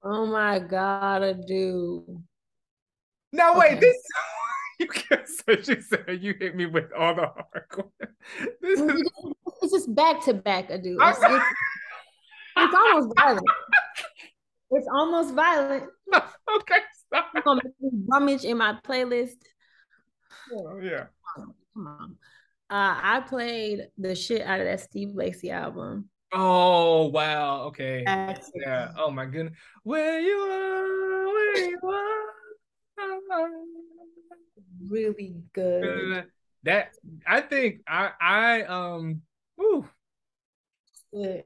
[0.01, 2.21] Oh my god, I do.
[3.33, 3.97] No, wait, this
[4.79, 7.89] you can't say you said you hit me with all the hardcore.
[8.61, 9.11] This is
[9.61, 10.97] it's just back to back, I do.
[11.01, 11.45] It's, it's,
[12.55, 13.45] it's almost violent.
[14.71, 15.83] It's almost violent.
[16.13, 17.31] okay, stop.
[17.35, 17.61] I'm gonna
[18.07, 19.35] rummage in my playlist.
[20.53, 21.07] Oh, yeah.
[21.35, 22.15] Come on.
[22.69, 26.09] Uh, I played the shit out of that Steve Lacy album.
[26.33, 27.61] Oh wow!
[27.67, 28.03] Okay.
[28.05, 28.91] Yeah.
[28.97, 29.53] Oh my goodness.
[29.83, 33.49] Where you are, where you are.
[34.89, 36.25] Really good.
[36.63, 36.95] That
[37.27, 39.21] I think I I um.
[39.57, 39.87] Whew.
[41.13, 41.43] Good.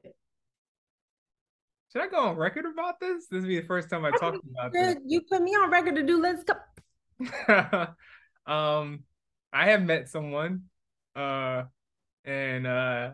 [1.92, 3.26] Should I go on record about this?
[3.26, 4.96] This will be the first time I talk about this.
[5.04, 6.20] You put me on record to do.
[6.22, 6.54] Let's go.
[8.52, 9.04] um,
[9.52, 10.69] I have met someone
[11.16, 11.64] uh,
[12.24, 13.10] and uh,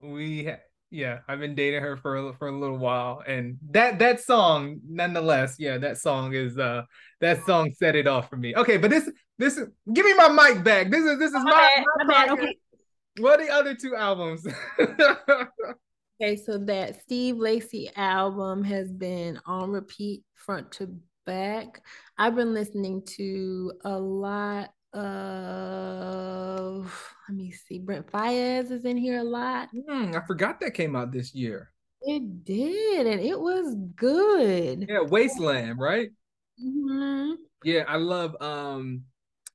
[0.00, 0.50] we
[0.90, 4.80] yeah, I've been dating her for a, for a little while, and that that song,
[4.88, 6.82] nonetheless, yeah, that song is uh
[7.20, 8.54] that song set it off for me.
[8.54, 10.90] Okay, but this this is give me my mic back.
[10.90, 12.56] This is this is my, my, my okay.
[13.18, 14.46] What are the other two albums?
[14.80, 20.94] okay, so that Steve Lacy album has been on repeat front to
[21.24, 21.82] back.
[22.16, 26.92] I've been listening to a lot of
[27.28, 29.68] let me see, Brent Faiyaz is in here a lot.
[29.74, 31.72] Mm, I forgot that came out this year.
[32.02, 34.86] It did, and it was good.
[34.88, 36.10] Yeah, Wasteland, right?
[36.64, 37.34] Mm-hmm.
[37.64, 39.02] Yeah, I love um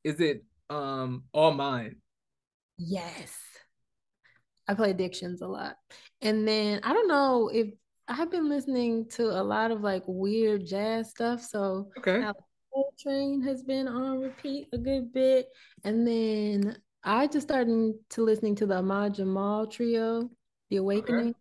[0.03, 1.95] is it um All Mine?
[2.77, 3.33] Yes.
[4.67, 5.75] I play Addictions a lot.
[6.21, 7.67] And then I don't know if
[8.07, 11.41] I've been listening to a lot of like weird jazz stuff.
[11.41, 12.25] So okay.
[13.01, 15.47] Train has been on repeat a good bit.
[15.83, 20.29] And then I just started to listening to the Ahmad Jamal trio,
[20.69, 21.29] The Awakening.
[21.29, 21.37] Okay.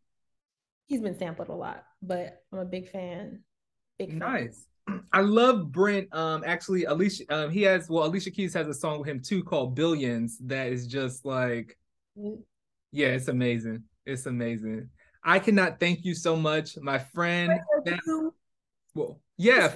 [0.87, 3.41] He's been sampled a lot, but I'm a big fan.
[3.99, 4.19] Big fan.
[4.19, 4.67] Nice.
[5.13, 6.13] I love Brent.
[6.15, 7.25] Um, actually, Alicia.
[7.29, 10.39] Um, he has well, Alicia Keys has a song with him too called Billions.
[10.39, 11.79] That is just like,
[12.19, 12.41] mm-hmm.
[12.91, 13.85] yeah, it's amazing.
[14.07, 14.89] It's amazing.
[15.23, 17.61] I cannot thank you so much, my friend.
[17.85, 18.01] That,
[18.95, 19.75] well, yeah,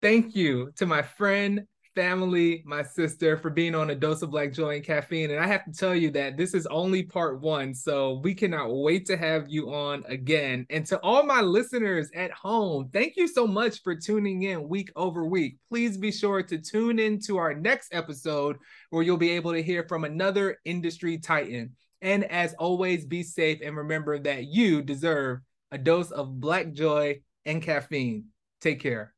[0.00, 4.52] Thank you to my friend, family, my sister for being on a dose of black
[4.52, 5.32] joy and caffeine.
[5.32, 7.74] And I have to tell you that this is only part one.
[7.74, 10.64] So we cannot wait to have you on again.
[10.70, 14.92] And to all my listeners at home, thank you so much for tuning in week
[14.94, 15.56] over week.
[15.68, 18.58] Please be sure to tune in to our next episode
[18.90, 21.74] where you'll be able to hear from another industry titan.
[22.00, 25.40] And as always, be safe and remember that you deserve
[25.72, 28.26] a dose of black joy and caffeine.
[28.60, 29.14] Take care.